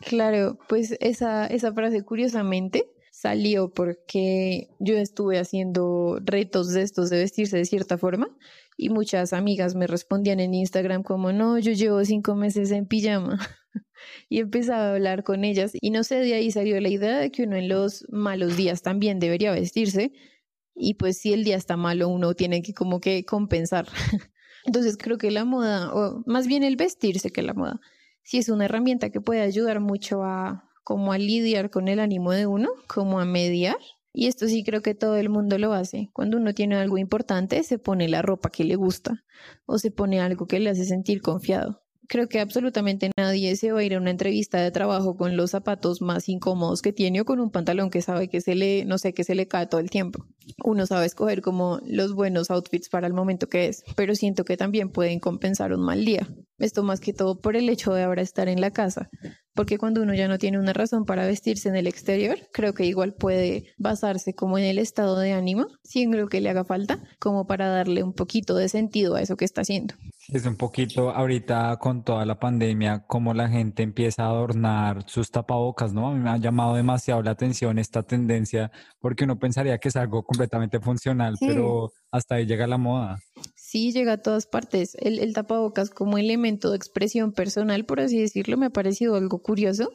Claro, 0.00 0.58
pues 0.68 0.96
esa, 1.00 1.46
esa 1.46 1.72
frase 1.72 2.04
curiosamente 2.04 2.84
salió 3.12 3.70
porque 3.70 4.68
yo 4.78 4.96
estuve 4.96 5.38
haciendo 5.38 6.20
retos 6.24 6.72
de 6.72 6.82
estos 6.82 7.10
de 7.10 7.18
vestirse 7.18 7.56
de 7.56 7.64
cierta 7.64 7.98
forma 7.98 8.28
y 8.76 8.90
muchas 8.90 9.32
amigas 9.32 9.74
me 9.74 9.88
respondían 9.88 10.38
en 10.38 10.54
Instagram 10.54 11.02
como, 11.02 11.32
no, 11.32 11.58
yo 11.58 11.72
llevo 11.72 12.04
cinco 12.04 12.36
meses 12.36 12.70
en 12.70 12.86
pijama. 12.86 13.38
y 14.28 14.40
empezaba 14.40 14.88
a 14.88 14.94
hablar 14.94 15.24
con 15.24 15.44
ellas 15.44 15.72
y 15.80 15.90
no 15.90 16.04
sé, 16.04 16.16
de 16.16 16.34
ahí 16.34 16.50
salió 16.50 16.80
la 16.80 16.88
idea 16.88 17.18
de 17.18 17.30
que 17.30 17.44
uno 17.44 17.56
en 17.56 17.68
los 17.68 18.06
malos 18.10 18.56
días 18.56 18.82
también 18.82 19.18
debería 19.18 19.52
vestirse 19.52 20.12
y 20.74 20.94
pues 20.94 21.18
si 21.18 21.32
el 21.32 21.44
día 21.44 21.56
está 21.56 21.76
malo 21.76 22.08
uno 22.08 22.34
tiene 22.34 22.62
que 22.62 22.72
como 22.74 23.00
que 23.00 23.24
compensar. 23.24 23.88
Entonces 24.64 24.96
creo 24.96 25.18
que 25.18 25.30
la 25.30 25.44
moda, 25.44 25.92
o 25.94 26.22
más 26.26 26.46
bien 26.46 26.62
el 26.62 26.76
vestirse 26.76 27.30
que 27.30 27.42
la 27.42 27.54
moda, 27.54 27.80
sí 28.22 28.38
es 28.38 28.48
una 28.48 28.66
herramienta 28.66 29.10
que 29.10 29.20
puede 29.20 29.40
ayudar 29.40 29.80
mucho 29.80 30.22
a 30.22 30.64
como 30.84 31.12
a 31.12 31.18
lidiar 31.18 31.70
con 31.70 31.88
el 31.88 32.00
ánimo 32.00 32.32
de 32.32 32.46
uno, 32.46 32.70
como 32.86 33.20
a 33.20 33.24
mediar. 33.24 33.76
Y 34.12 34.26
esto 34.26 34.46
sí 34.46 34.64
creo 34.64 34.80
que 34.82 34.94
todo 34.94 35.16
el 35.16 35.28
mundo 35.28 35.58
lo 35.58 35.74
hace. 35.74 36.08
Cuando 36.14 36.38
uno 36.38 36.54
tiene 36.54 36.76
algo 36.76 36.96
importante, 36.98 37.62
se 37.62 37.78
pone 37.78 38.08
la 38.08 38.22
ropa 38.22 38.50
que 38.50 38.64
le 38.64 38.76
gusta 38.76 39.24
o 39.66 39.78
se 39.78 39.90
pone 39.90 40.20
algo 40.20 40.46
que 40.46 40.60
le 40.60 40.70
hace 40.70 40.84
sentir 40.86 41.20
confiado 41.20 41.82
creo 42.08 42.28
que 42.28 42.40
absolutamente 42.40 43.10
nadie 43.16 43.54
se 43.56 43.70
va 43.70 43.80
a 43.80 43.84
ir 43.84 43.94
a 43.94 43.98
una 43.98 44.10
entrevista 44.10 44.60
de 44.60 44.70
trabajo 44.70 45.16
con 45.16 45.36
los 45.36 45.50
zapatos 45.50 46.00
más 46.00 46.28
incómodos 46.28 46.82
que 46.82 46.92
tiene 46.92 47.20
o 47.20 47.24
con 47.24 47.38
un 47.38 47.50
pantalón 47.50 47.90
que 47.90 48.02
sabe 48.02 48.28
que 48.28 48.40
se 48.40 48.54
le, 48.54 48.84
no 48.84 48.98
sé, 48.98 49.12
que 49.12 49.24
se 49.24 49.34
le 49.34 49.46
cae 49.46 49.66
todo 49.66 49.80
el 49.80 49.90
tiempo. 49.90 50.24
Uno 50.64 50.86
sabe 50.86 51.06
escoger 51.06 51.42
como 51.42 51.80
los 51.86 52.14
buenos 52.14 52.50
outfits 52.50 52.88
para 52.88 53.06
el 53.06 53.12
momento 53.12 53.48
que 53.48 53.66
es, 53.66 53.84
pero 53.94 54.14
siento 54.14 54.44
que 54.44 54.56
también 54.56 54.90
pueden 54.90 55.20
compensar 55.20 55.72
un 55.72 55.84
mal 55.84 56.04
día. 56.04 56.26
Esto 56.58 56.82
más 56.82 57.00
que 57.00 57.12
todo 57.12 57.40
por 57.40 57.56
el 57.56 57.68
hecho 57.68 57.94
de 57.94 58.02
ahora 58.02 58.22
estar 58.22 58.48
en 58.48 58.60
la 58.60 58.70
casa, 58.70 59.08
porque 59.54 59.78
cuando 59.78 60.02
uno 60.02 60.14
ya 60.14 60.28
no 60.28 60.38
tiene 60.38 60.58
una 60.58 60.72
razón 60.72 61.04
para 61.04 61.26
vestirse 61.26 61.68
en 61.68 61.76
el 61.76 61.86
exterior, 61.86 62.38
creo 62.52 62.74
que 62.74 62.84
igual 62.84 63.14
puede 63.14 63.74
basarse 63.76 64.34
como 64.34 64.58
en 64.58 64.64
el 64.64 64.78
estado 64.78 65.18
de 65.18 65.32
ánimo, 65.32 65.66
sin 65.82 66.16
lo 66.16 66.28
que 66.28 66.40
le 66.40 66.50
haga 66.50 66.64
falta, 66.64 66.98
como 67.18 67.46
para 67.46 67.68
darle 67.68 68.02
un 68.02 68.12
poquito 68.12 68.54
de 68.54 68.68
sentido 68.68 69.16
a 69.16 69.22
eso 69.22 69.36
que 69.36 69.44
está 69.44 69.62
haciendo. 69.62 69.94
Es 70.28 70.46
un 70.46 70.56
poquito 70.56 71.10
ahorita 71.10 71.76
con 71.78 72.04
toda 72.04 72.26
la 72.26 72.38
pandemia, 72.38 73.04
como 73.06 73.34
la 73.34 73.48
gente 73.48 73.82
empieza 73.82 74.24
a 74.24 74.28
adornar 74.28 75.04
sus 75.08 75.30
tapabocas, 75.30 75.92
¿no? 75.92 76.08
A 76.08 76.14
mí 76.14 76.20
me 76.20 76.30
ha 76.30 76.36
llamado 76.36 76.74
demasiado 76.74 77.22
la 77.22 77.30
atención 77.32 77.78
esta 77.78 78.02
tendencia, 78.02 78.70
porque 79.00 79.24
uno 79.24 79.38
pensaría 79.38 79.78
que 79.78 79.88
es 79.88 79.96
algo 79.96 80.22
completamente 80.22 80.80
funcional, 80.80 81.36
pero 81.40 81.90
hasta 82.12 82.36
ahí 82.36 82.46
llega 82.46 82.66
la 82.66 82.78
moda. 82.78 83.18
Sí, 83.70 83.92
llega 83.92 84.14
a 84.14 84.22
todas 84.22 84.46
partes. 84.46 84.96
El, 84.98 85.18
el 85.18 85.34
tapabocas 85.34 85.90
como 85.90 86.16
elemento 86.16 86.70
de 86.70 86.76
expresión 86.76 87.32
personal, 87.32 87.84
por 87.84 88.00
así 88.00 88.18
decirlo, 88.18 88.56
me 88.56 88.66
ha 88.66 88.70
parecido 88.70 89.14
algo 89.14 89.42
curioso 89.42 89.90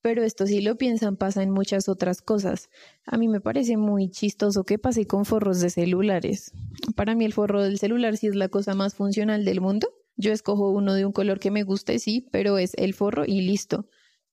pero 0.00 0.22
esto 0.22 0.46
si 0.46 0.60
lo 0.60 0.78
piensan 0.78 1.16
pasa 1.16 1.42
en 1.42 1.50
muchas 1.50 1.88
otras 1.88 2.22
cosas. 2.22 2.70
A 3.04 3.18
mí 3.18 3.28
me 3.28 3.40
parece 3.40 3.76
muy 3.76 4.10
chistoso 4.10 4.64
que 4.64 4.78
pase 4.78 5.06
con 5.06 5.24
forros 5.24 5.60
de 5.60 5.70
celulares. 5.70 6.52
Para 6.94 7.14
mí 7.14 7.24
el 7.24 7.32
forro 7.32 7.62
del 7.62 7.78
celular 7.78 8.16
sí 8.16 8.28
es 8.28 8.34
la 8.34 8.48
cosa 8.48 8.74
más 8.74 8.94
funcional 8.94 9.44
del 9.44 9.60
mundo. 9.60 9.88
Yo 10.16 10.32
escojo 10.32 10.70
uno 10.70 10.94
de 10.94 11.04
un 11.04 11.12
color 11.12 11.40
que 11.40 11.50
me 11.50 11.62
guste, 11.62 11.98
sí, 11.98 12.28
pero 12.32 12.58
es 12.58 12.72
el 12.76 12.94
forro 12.94 13.24
y 13.26 13.42
listo. 13.42 13.86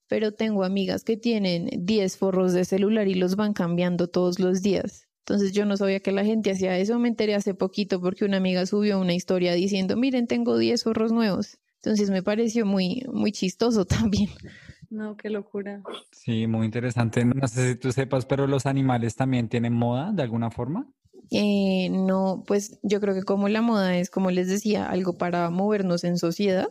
Pero 0.08 0.32
tengo 0.32 0.62
amigas 0.64 1.02
que 1.02 1.16
tienen 1.16 1.68
10 1.80 2.16
forros 2.16 2.52
de 2.52 2.64
celular 2.64 3.08
y 3.08 3.14
los 3.14 3.34
van 3.34 3.52
cambiando 3.52 4.08
todos 4.08 4.38
los 4.38 4.62
días. 4.62 5.05
Entonces 5.26 5.50
yo 5.50 5.66
no 5.66 5.76
sabía 5.76 5.98
que 5.98 6.12
la 6.12 6.24
gente 6.24 6.52
hacía 6.52 6.78
eso, 6.78 7.00
me 7.00 7.08
enteré 7.08 7.34
hace 7.34 7.52
poquito 7.52 8.00
porque 8.00 8.24
una 8.24 8.36
amiga 8.36 8.64
subió 8.64 9.00
una 9.00 9.12
historia 9.12 9.54
diciendo, 9.54 9.96
miren, 9.96 10.28
tengo 10.28 10.56
10 10.56 10.84
forros 10.84 11.10
nuevos. 11.10 11.58
Entonces 11.82 12.10
me 12.10 12.22
pareció 12.22 12.64
muy, 12.64 13.04
muy 13.12 13.32
chistoso 13.32 13.84
también. 13.86 14.30
No, 14.88 15.16
qué 15.16 15.28
locura. 15.28 15.82
Sí, 16.12 16.46
muy 16.46 16.64
interesante. 16.64 17.24
No 17.24 17.48
sé 17.48 17.72
si 17.72 17.76
tú 17.76 17.90
sepas, 17.90 18.24
pero 18.24 18.46
los 18.46 18.66
animales 18.66 19.16
también 19.16 19.48
tienen 19.48 19.72
moda 19.72 20.12
de 20.12 20.22
alguna 20.22 20.52
forma. 20.52 20.86
Eh, 21.32 21.88
no, 21.90 22.44
pues 22.46 22.78
yo 22.84 23.00
creo 23.00 23.12
que 23.12 23.24
como 23.24 23.48
la 23.48 23.62
moda 23.62 23.96
es, 23.98 24.10
como 24.10 24.30
les 24.30 24.46
decía, 24.46 24.88
algo 24.88 25.18
para 25.18 25.50
movernos 25.50 26.04
en 26.04 26.18
sociedad, 26.18 26.68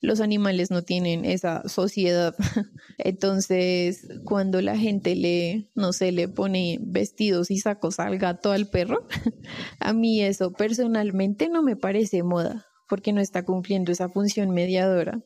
los 0.00 0.20
animales 0.20 0.70
no 0.70 0.82
tienen 0.82 1.24
esa 1.24 1.66
sociedad. 1.68 2.34
Entonces, 2.98 4.06
cuando 4.24 4.60
la 4.60 4.76
gente 4.76 5.16
le, 5.16 5.70
no 5.74 5.92
sé, 5.92 6.12
le 6.12 6.28
pone 6.28 6.78
vestidos 6.82 7.50
y 7.50 7.58
sacos 7.58 8.00
al 8.00 8.18
gato, 8.18 8.52
al 8.52 8.68
perro, 8.68 9.06
a 9.80 9.92
mí 9.92 10.22
eso 10.22 10.52
personalmente 10.52 11.48
no 11.48 11.62
me 11.62 11.76
parece 11.76 12.22
moda, 12.22 12.66
porque 12.88 13.12
no 13.12 13.20
está 13.20 13.44
cumpliendo 13.44 13.92
esa 13.92 14.08
función 14.08 14.50
mediadora. 14.50 15.22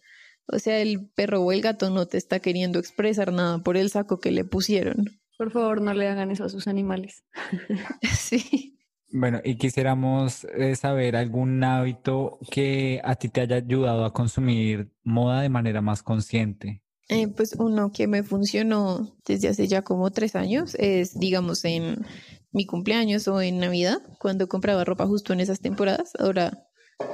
O 0.51 0.59
sea, 0.59 0.81
el 0.81 1.11
perro 1.15 1.43
o 1.43 1.53
el 1.53 1.61
gato 1.61 1.91
no 1.91 2.07
te 2.07 2.17
está 2.17 2.41
queriendo 2.41 2.79
expresar 2.79 3.33
nada 3.33 3.59
por 3.63 3.77
el 3.77 3.91
saco 3.91 4.19
que 4.19 4.31
le 4.31 4.45
pusieron. 4.45 5.05
Por 5.37 5.53
favor, 5.53 5.83
no 5.83 5.93
le 5.93 6.09
hagan 6.09 6.31
eso 6.31 6.45
a 6.45 6.49
sus 6.49 6.67
animales. 6.67 7.25
sí. 8.19 8.78
Bueno, 9.11 9.41
y 9.43 9.57
quisiéramos 9.57 10.45
eh, 10.45 10.77
saber 10.77 11.17
algún 11.17 11.63
hábito 11.65 12.39
que 12.51 13.01
a 13.05 13.15
ti 13.15 13.29
te 13.29 13.41
haya 13.41 13.57
ayudado 13.57 14.05
a 14.05 14.13
consumir 14.13 14.93
moda 15.03 15.41
de 15.41 15.49
manera 15.49 15.81
más 15.81 16.03
consciente. 16.03 16.83
Eh, 17.09 17.29
pues 17.29 17.55
uno 17.59 17.91
que 17.91 18.07
me 18.07 18.23
funcionó 18.23 19.17
desde 19.25 19.49
hace 19.49 19.67
ya 19.67 19.83
como 19.83 20.11
tres 20.11 20.37
años 20.37 20.75
es, 20.75 21.19
digamos, 21.19 21.65
en 21.65 22.05
mi 22.53 22.67
cumpleaños 22.67 23.27
o 23.29 23.41
en 23.41 23.61
Navidad, 23.61 24.03
cuando 24.19 24.47
compraba 24.47 24.85
ropa 24.85 25.07
justo 25.07 25.33
en 25.33 25.41
esas 25.41 25.61
temporadas. 25.61 26.13
Ahora 26.19 26.69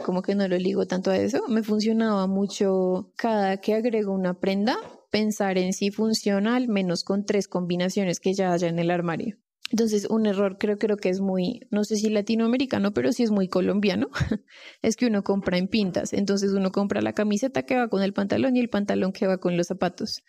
como 0.04 0.22
que 0.22 0.34
no 0.34 0.48
lo 0.48 0.56
ligo 0.56 0.86
tanto 0.86 1.10
a 1.10 1.16
eso. 1.16 1.46
Me 1.48 1.62
funcionaba 1.62 2.26
mucho 2.26 3.12
cada 3.16 3.58
que 3.58 3.74
agrego 3.74 4.12
una 4.12 4.40
prenda, 4.40 4.76
pensar 5.10 5.58
en 5.58 5.72
si 5.72 5.90
funciona 5.90 6.56
al 6.56 6.68
menos 6.68 7.04
con 7.04 7.24
tres 7.24 7.46
combinaciones 7.46 8.18
que 8.18 8.34
ya 8.34 8.52
haya 8.52 8.68
en 8.68 8.78
el 8.78 8.90
armario. 8.90 9.36
Entonces, 9.70 10.06
un 10.10 10.26
error 10.26 10.58
creo, 10.58 10.78
creo 10.78 10.96
que 10.96 11.08
es 11.08 11.20
muy, 11.20 11.60
no 11.70 11.84
sé 11.84 11.96
si 11.96 12.10
latinoamericano, 12.10 12.92
pero 12.92 13.12
sí 13.12 13.22
es 13.22 13.30
muy 13.30 13.48
colombiano, 13.48 14.10
es 14.82 14.96
que 14.96 15.06
uno 15.06 15.24
compra 15.24 15.56
en 15.58 15.68
pintas. 15.68 16.12
Entonces 16.12 16.52
uno 16.52 16.70
compra 16.70 17.00
la 17.00 17.14
camiseta 17.14 17.62
que 17.64 17.76
va 17.76 17.88
con 17.88 18.02
el 18.02 18.12
pantalón 18.12 18.56
y 18.56 18.60
el 18.60 18.68
pantalón 18.68 19.12
que 19.12 19.26
va 19.26 19.38
con 19.38 19.56
los 19.56 19.68
zapatos. 19.68 20.22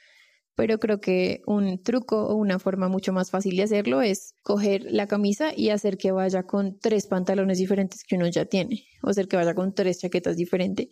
Pero 0.56 0.80
creo 0.80 1.02
que 1.02 1.42
un 1.48 1.84
truco 1.84 2.28
o 2.28 2.36
una 2.36 2.60
forma 2.60 2.88
mucho 2.88 3.12
más 3.12 3.30
fácil 3.30 3.58
de 3.58 3.64
hacerlo 3.64 4.02
es 4.02 4.36
coger 4.42 4.86
la 4.90 5.06
camisa 5.06 5.52
y 5.56 5.70
hacer 5.70 5.98
que 5.98 6.12
vaya 6.12 6.44
con 6.44 6.80
tres 6.80 7.08
pantalones 7.08 7.58
diferentes 7.58 8.04
que 8.08 8.16
uno 8.16 8.28
ya 8.28 8.46
tiene, 8.46 8.86
o 9.04 9.10
hacer 9.10 9.28
que 9.28 9.36
vaya 9.36 9.54
con 9.54 9.74
tres 9.74 10.00
chaquetas 10.00 10.38
diferentes, 10.38 10.88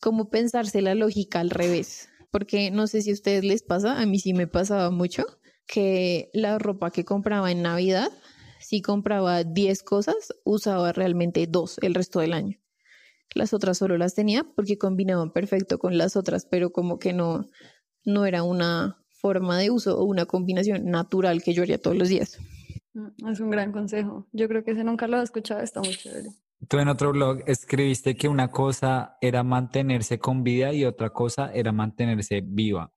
como 0.00 0.30
pensarse 0.30 0.80
la 0.80 0.94
lógica 0.94 1.40
al 1.40 1.50
revés, 1.50 2.08
porque 2.30 2.70
no 2.70 2.86
sé 2.86 3.02
si 3.02 3.10
a 3.10 3.14
ustedes 3.14 3.44
les 3.44 3.64
pasa, 3.64 4.00
a 4.00 4.06
mí 4.06 4.20
sí 4.20 4.32
me 4.32 4.46
pasaba 4.46 4.92
mucho, 4.92 5.24
que 5.70 6.30
la 6.32 6.58
ropa 6.58 6.90
que 6.90 7.04
compraba 7.04 7.52
en 7.52 7.62
Navidad, 7.62 8.10
si 8.58 8.82
compraba 8.82 9.44
10 9.44 9.84
cosas, 9.84 10.34
usaba 10.44 10.92
realmente 10.92 11.46
dos 11.46 11.78
el 11.80 11.94
resto 11.94 12.18
del 12.18 12.32
año. 12.32 12.58
Las 13.34 13.54
otras 13.54 13.78
solo 13.78 13.96
las 13.96 14.16
tenía 14.16 14.44
porque 14.56 14.78
combinaban 14.78 15.32
perfecto 15.32 15.78
con 15.78 15.96
las 15.96 16.16
otras, 16.16 16.44
pero 16.44 16.72
como 16.72 16.98
que 16.98 17.12
no, 17.12 17.48
no 18.04 18.26
era 18.26 18.42
una 18.42 18.98
forma 19.10 19.58
de 19.58 19.70
uso 19.70 19.96
o 19.96 20.04
una 20.04 20.26
combinación 20.26 20.86
natural 20.86 21.40
que 21.40 21.54
yo 21.54 21.62
haría 21.62 21.80
todos 21.80 21.96
los 21.96 22.08
días. 22.08 22.38
Mm, 22.94 23.28
es 23.28 23.38
un 23.38 23.50
gran 23.50 23.70
consejo. 23.70 24.26
Yo 24.32 24.48
creo 24.48 24.64
que 24.64 24.72
ese 24.72 24.82
nunca 24.82 25.06
lo 25.06 25.20
he 25.20 25.22
escuchado, 25.22 25.60
está 25.60 25.80
muy 25.80 25.94
chévere. 25.94 26.30
Tú 26.68 26.78
en 26.78 26.88
otro 26.88 27.12
blog 27.12 27.44
escribiste 27.46 28.16
que 28.16 28.26
una 28.26 28.50
cosa 28.50 29.16
era 29.20 29.44
mantenerse 29.44 30.18
con 30.18 30.42
vida 30.42 30.72
y 30.72 30.84
otra 30.84 31.10
cosa 31.10 31.52
era 31.54 31.70
mantenerse 31.70 32.42
viva. 32.44 32.92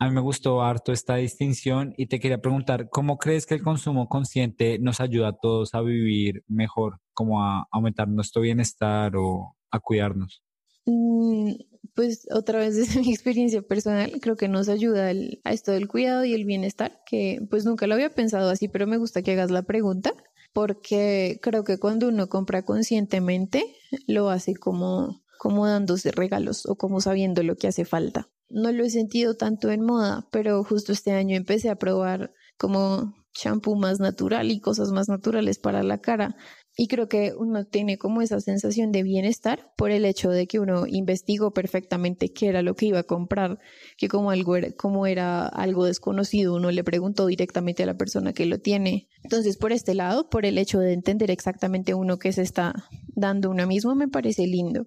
A 0.00 0.06
mí 0.08 0.14
me 0.14 0.20
gustó 0.20 0.62
harto 0.62 0.92
esta 0.92 1.16
distinción 1.16 1.92
y 1.96 2.06
te 2.06 2.20
quería 2.20 2.40
preguntar, 2.40 2.88
¿cómo 2.88 3.18
crees 3.18 3.46
que 3.46 3.54
el 3.54 3.62
consumo 3.62 4.08
consciente 4.08 4.78
nos 4.78 5.00
ayuda 5.00 5.28
a 5.28 5.36
todos 5.36 5.74
a 5.74 5.80
vivir 5.80 6.44
mejor, 6.46 7.00
como 7.14 7.42
a 7.42 7.66
aumentar 7.72 8.06
nuestro 8.06 8.42
bienestar 8.42 9.16
o 9.16 9.56
a 9.72 9.80
cuidarnos? 9.80 10.40
Mm, 10.86 11.54
pues 11.94 12.28
otra 12.30 12.60
vez 12.60 12.76
desde 12.76 13.00
mi 13.00 13.12
experiencia 13.12 13.60
personal, 13.62 14.20
creo 14.20 14.36
que 14.36 14.46
nos 14.46 14.68
ayuda 14.68 15.08
a 15.08 15.52
esto 15.52 15.72
del 15.72 15.88
cuidado 15.88 16.24
y 16.24 16.32
el 16.32 16.44
bienestar, 16.44 17.00
que 17.04 17.40
pues 17.50 17.64
nunca 17.64 17.88
lo 17.88 17.94
había 17.94 18.14
pensado 18.14 18.50
así, 18.50 18.68
pero 18.68 18.86
me 18.86 18.98
gusta 18.98 19.22
que 19.22 19.32
hagas 19.32 19.50
la 19.50 19.62
pregunta, 19.62 20.14
porque 20.52 21.40
creo 21.42 21.64
que 21.64 21.80
cuando 21.80 22.06
uno 22.06 22.28
compra 22.28 22.64
conscientemente, 22.64 23.64
lo 24.06 24.30
hace 24.30 24.54
como, 24.54 25.24
como 25.38 25.66
dándose 25.66 26.12
regalos 26.12 26.66
o 26.66 26.76
como 26.76 27.00
sabiendo 27.00 27.42
lo 27.42 27.56
que 27.56 27.66
hace 27.66 27.84
falta. 27.84 28.28
No 28.50 28.72
lo 28.72 28.84
he 28.84 28.90
sentido 28.90 29.34
tanto 29.34 29.70
en 29.70 29.84
moda, 29.84 30.26
pero 30.30 30.64
justo 30.64 30.92
este 30.92 31.12
año 31.12 31.36
empecé 31.36 31.68
a 31.68 31.76
probar 31.76 32.32
como 32.56 33.14
champú 33.32 33.76
más 33.76 34.00
natural 34.00 34.50
y 34.50 34.60
cosas 34.60 34.90
más 34.90 35.08
naturales 35.08 35.58
para 35.58 35.82
la 35.82 35.98
cara. 35.98 36.36
Y 36.80 36.86
creo 36.86 37.08
que 37.08 37.32
uno 37.36 37.64
tiene 37.64 37.98
como 37.98 38.22
esa 38.22 38.40
sensación 38.40 38.92
de 38.92 39.02
bienestar 39.02 39.72
por 39.76 39.90
el 39.90 40.04
hecho 40.04 40.30
de 40.30 40.46
que 40.46 40.60
uno 40.60 40.86
investigó 40.86 41.52
perfectamente 41.52 42.32
qué 42.32 42.48
era 42.48 42.62
lo 42.62 42.74
que 42.74 42.86
iba 42.86 43.00
a 43.00 43.04
comprar, 43.04 43.58
que 43.96 44.08
como 44.08 44.30
algo 44.30 44.54
era, 44.56 44.70
como 44.72 45.06
era 45.06 45.46
algo 45.46 45.84
desconocido, 45.84 46.54
uno 46.54 46.70
le 46.70 46.84
preguntó 46.84 47.26
directamente 47.26 47.82
a 47.82 47.86
la 47.86 47.96
persona 47.96 48.32
que 48.32 48.46
lo 48.46 48.58
tiene. 48.58 49.08
Entonces, 49.24 49.56
por 49.56 49.72
este 49.72 49.94
lado, 49.94 50.28
por 50.30 50.46
el 50.46 50.56
hecho 50.56 50.78
de 50.78 50.92
entender 50.92 51.32
exactamente 51.32 51.94
uno 51.94 52.18
que 52.18 52.32
se 52.32 52.42
está 52.42 52.72
dando 53.08 53.50
uno 53.50 53.66
mismo, 53.66 53.96
me 53.96 54.08
parece 54.08 54.46
lindo. 54.46 54.86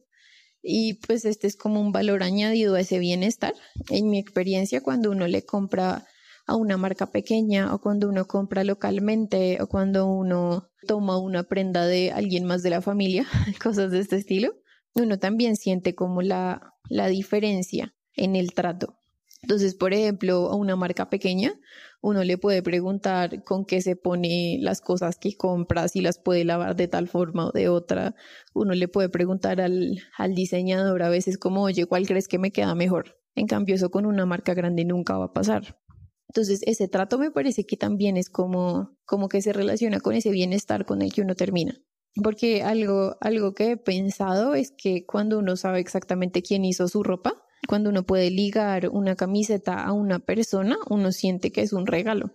Y 0.64 0.96
pues 1.06 1.26
este 1.26 1.48
es 1.48 1.56
como 1.56 1.82
un 1.82 1.92
valor 1.92 2.24
añadido 2.24 2.76
a 2.76 2.82
ese 2.82 3.00
bienestar. 3.00 3.54
En 3.90 4.10
mi 4.10 4.20
experiencia, 4.20 4.82
cuando 4.82 5.12
uno 5.12 5.28
le 5.28 5.44
compra 5.44 6.06
a 6.48 6.56
una 6.56 6.78
marca 6.78 7.12
pequeña 7.12 7.74
o 7.74 7.80
cuando 7.80 8.10
uno 8.10 8.26
compra 8.26 8.64
localmente 8.64 9.58
o 9.62 9.68
cuando 9.68 10.08
uno 10.08 10.70
toma 10.88 11.18
una 11.18 11.44
prenda 11.44 11.86
de 11.86 12.12
alguien 12.12 12.46
más 12.46 12.64
de 12.64 12.70
la 12.72 12.82
familia, 12.82 13.26
cosas 13.64 13.92
de 13.92 14.00
este 14.00 14.18
estilo, 14.18 14.54
uno 14.94 15.20
también 15.20 15.56
siente 15.56 15.96
como 15.96 16.22
la, 16.22 16.74
la 16.90 17.08
diferencia 17.08 17.96
en 18.16 18.36
el 18.36 18.54
trato. 18.54 18.98
Entonces, 19.42 19.76
por 19.76 19.94
ejemplo, 19.94 20.50
a 20.52 20.56
una 20.56 20.76
marca 20.76 21.10
pequeña, 21.10 21.54
uno 22.02 22.24
le 22.24 22.38
puede 22.38 22.64
preguntar 22.64 23.44
con 23.44 23.64
qué 23.66 23.82
se 23.82 23.96
pone 23.96 24.58
las 24.60 24.82
cosas 24.82 25.18
que 25.18 25.38
compra, 25.38 25.88
si 25.88 26.02
las 26.02 26.18
puede 26.18 26.44
lavar 26.44 26.76
de 26.76 26.88
tal 26.88 27.08
forma 27.08 27.48
o 27.48 27.52
de 27.52 27.70
otra. 27.70 28.16
Uno 28.54 28.74
le 28.74 28.88
puede 28.88 29.10
preguntar 29.10 29.62
al, 29.62 30.00
al 30.18 30.34
diseñador 30.34 31.04
a 31.04 31.10
veces 31.10 31.38
como, 31.38 31.62
oye, 31.62 31.86
¿cuál 31.86 32.08
crees 32.08 32.28
que 32.28 32.40
me 32.40 32.52
queda 32.52 32.74
mejor? 32.74 33.20
En 33.36 33.46
cambio, 33.46 33.76
eso 33.76 33.92
con 33.92 34.06
una 34.06 34.26
marca 34.26 34.54
grande 34.54 34.84
nunca 34.84 35.18
va 35.18 35.26
a 35.26 35.34
pasar 35.34 35.80
Entonces, 36.28 36.62
ese 36.66 36.88
trato 36.88 37.20
me 37.20 37.32
parece 37.32 37.66
que 37.66 37.78
también 37.78 38.18
es 38.18 38.30
como, 38.30 38.98
como 39.06 39.30
que 39.30 39.42
se 39.42 39.54
relaciona 39.54 40.00
con 40.00 40.16
ese 40.16 40.32
bienestar 40.32 40.86
con 40.86 41.02
el 41.02 41.14
que 41.14 41.22
uno 41.22 41.36
termina. 41.36 41.76
Porque 42.22 42.64
algo, 42.64 43.16
algo 43.22 43.54
que 43.54 43.72
he 43.72 43.78
pensado 43.78 44.56
es 44.56 44.74
que 44.76 45.06
cuando 45.06 45.40
uno 45.40 45.56
sabe 45.56 45.80
exactamente 45.80 46.42
quién 46.42 46.66
hizo 46.66 46.88
su 46.88 47.04
ropa, 47.04 47.42
cuando 47.68 47.90
uno 47.90 48.04
puede 48.04 48.30
ligar 48.30 48.90
una 48.90 49.16
camiseta 49.16 49.84
a 49.84 49.94
una 49.94 50.20
persona, 50.20 50.78
uno 50.90 51.12
siente 51.12 51.52
que 51.52 51.62
es 51.62 51.74
un 51.74 51.88
regalo. 51.88 52.32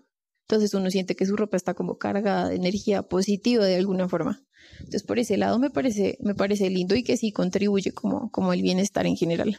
Entonces 0.49 0.75
uno 0.75 0.91
siente 0.91 1.17
que 1.17 1.27
su 1.27 1.37
ropa 1.37 1.57
está 1.57 1.75
como 1.75 1.99
cargada 1.99 2.49
de 2.49 2.57
energía 2.57 3.03
positiva 3.03 3.65
de 3.65 3.77
alguna 3.77 4.09
forma. 4.09 4.45
Entonces 4.79 5.03
por 5.03 5.19
ese 5.19 5.37
lado 5.37 5.59
me 5.59 5.71
parece, 5.71 6.19
me 6.21 6.35
parece 6.35 6.71
lindo 6.71 6.95
y 6.95 7.03
que 7.03 7.17
sí 7.17 7.33
contribuye 7.33 7.93
como, 7.93 8.31
como 8.31 8.53
el 8.53 8.63
bienestar 8.63 9.07
en 9.07 9.17
general. 9.17 9.59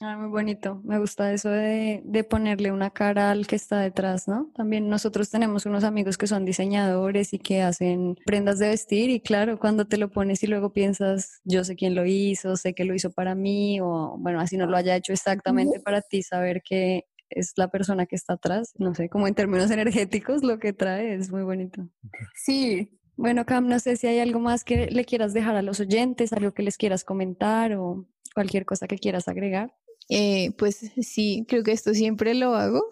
Ah, 0.00 0.16
muy 0.16 0.28
bonito. 0.28 0.80
Me 0.84 0.98
gusta 0.98 1.32
eso 1.32 1.48
de, 1.50 2.02
de, 2.04 2.24
ponerle 2.24 2.72
una 2.72 2.90
cara 2.90 3.30
al 3.30 3.46
que 3.46 3.56
está 3.56 3.80
detrás, 3.80 4.28
¿no? 4.28 4.50
También 4.54 4.88
nosotros 4.88 5.30
tenemos 5.30 5.66
unos 5.66 5.84
amigos 5.84 6.18
que 6.18 6.26
son 6.26 6.44
diseñadores 6.44 7.32
y 7.32 7.38
que 7.38 7.62
hacen 7.62 8.16
prendas 8.26 8.58
de 8.58 8.68
vestir 8.68 9.10
y 9.10 9.20
claro, 9.20 9.58
cuando 9.58 9.86
te 9.86 9.96
lo 9.96 10.10
pones 10.10 10.42
y 10.42 10.46
luego 10.46 10.72
piensas, 10.72 11.40
yo 11.44 11.64
sé 11.64 11.76
quién 11.76 11.94
lo 11.94 12.04
hizo, 12.04 12.56
sé 12.56 12.74
que 12.74 12.84
lo 12.84 12.94
hizo 12.94 13.12
para 13.12 13.34
mí 13.34 13.80
o 13.80 14.16
bueno, 14.18 14.40
así 14.40 14.56
no 14.56 14.66
lo 14.66 14.76
haya 14.76 14.96
hecho 14.96 15.12
exactamente 15.12 15.80
para 15.80 16.02
ti, 16.02 16.22
saber 16.22 16.62
que 16.62 17.06
es 17.30 17.52
la 17.56 17.68
persona 17.68 18.06
que 18.06 18.16
está 18.16 18.34
atrás, 18.34 18.74
no 18.78 18.94
sé, 18.94 19.08
como 19.08 19.26
en 19.26 19.34
términos 19.34 19.70
energéticos 19.70 20.42
lo 20.42 20.58
que 20.58 20.72
trae 20.72 21.14
es 21.14 21.30
muy 21.30 21.42
bonito. 21.42 21.88
Sí, 22.34 22.98
bueno, 23.16 23.46
Cam, 23.46 23.68
no 23.68 23.78
sé 23.78 23.96
si 23.96 24.06
hay 24.08 24.18
algo 24.18 24.40
más 24.40 24.64
que 24.64 24.90
le 24.90 25.04
quieras 25.04 25.32
dejar 25.32 25.56
a 25.56 25.62
los 25.62 25.80
oyentes, 25.80 26.32
algo 26.32 26.52
que 26.52 26.62
les 26.62 26.76
quieras 26.76 27.04
comentar 27.04 27.74
o 27.74 28.06
cualquier 28.34 28.66
cosa 28.66 28.88
que 28.88 28.98
quieras 28.98 29.28
agregar. 29.28 29.72
Eh, 30.08 30.52
pues 30.58 30.90
sí, 31.02 31.44
creo 31.48 31.62
que 31.62 31.72
esto 31.72 31.94
siempre 31.94 32.34
lo 32.34 32.54
hago. 32.54 32.82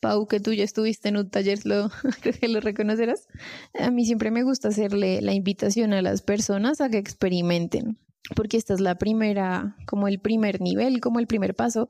Pau, 0.00 0.26
que 0.26 0.40
tú 0.40 0.52
ya 0.52 0.64
estuviste 0.64 1.08
en 1.10 1.16
un 1.16 1.30
taller, 1.30 1.60
lo, 1.64 1.88
creo 2.22 2.34
que 2.34 2.48
lo 2.48 2.60
reconocerás. 2.60 3.28
A 3.78 3.90
mí 3.90 4.04
siempre 4.04 4.30
me 4.30 4.42
gusta 4.42 4.68
hacerle 4.68 5.20
la 5.22 5.32
invitación 5.32 5.92
a 5.92 6.02
las 6.02 6.22
personas 6.22 6.80
a 6.80 6.90
que 6.90 6.98
experimenten, 6.98 7.98
porque 8.34 8.56
esta 8.56 8.74
es 8.74 8.80
la 8.80 8.96
primera, 8.96 9.76
como 9.86 10.08
el 10.08 10.18
primer 10.18 10.60
nivel, 10.60 11.00
como 11.00 11.20
el 11.20 11.28
primer 11.28 11.54
paso 11.54 11.88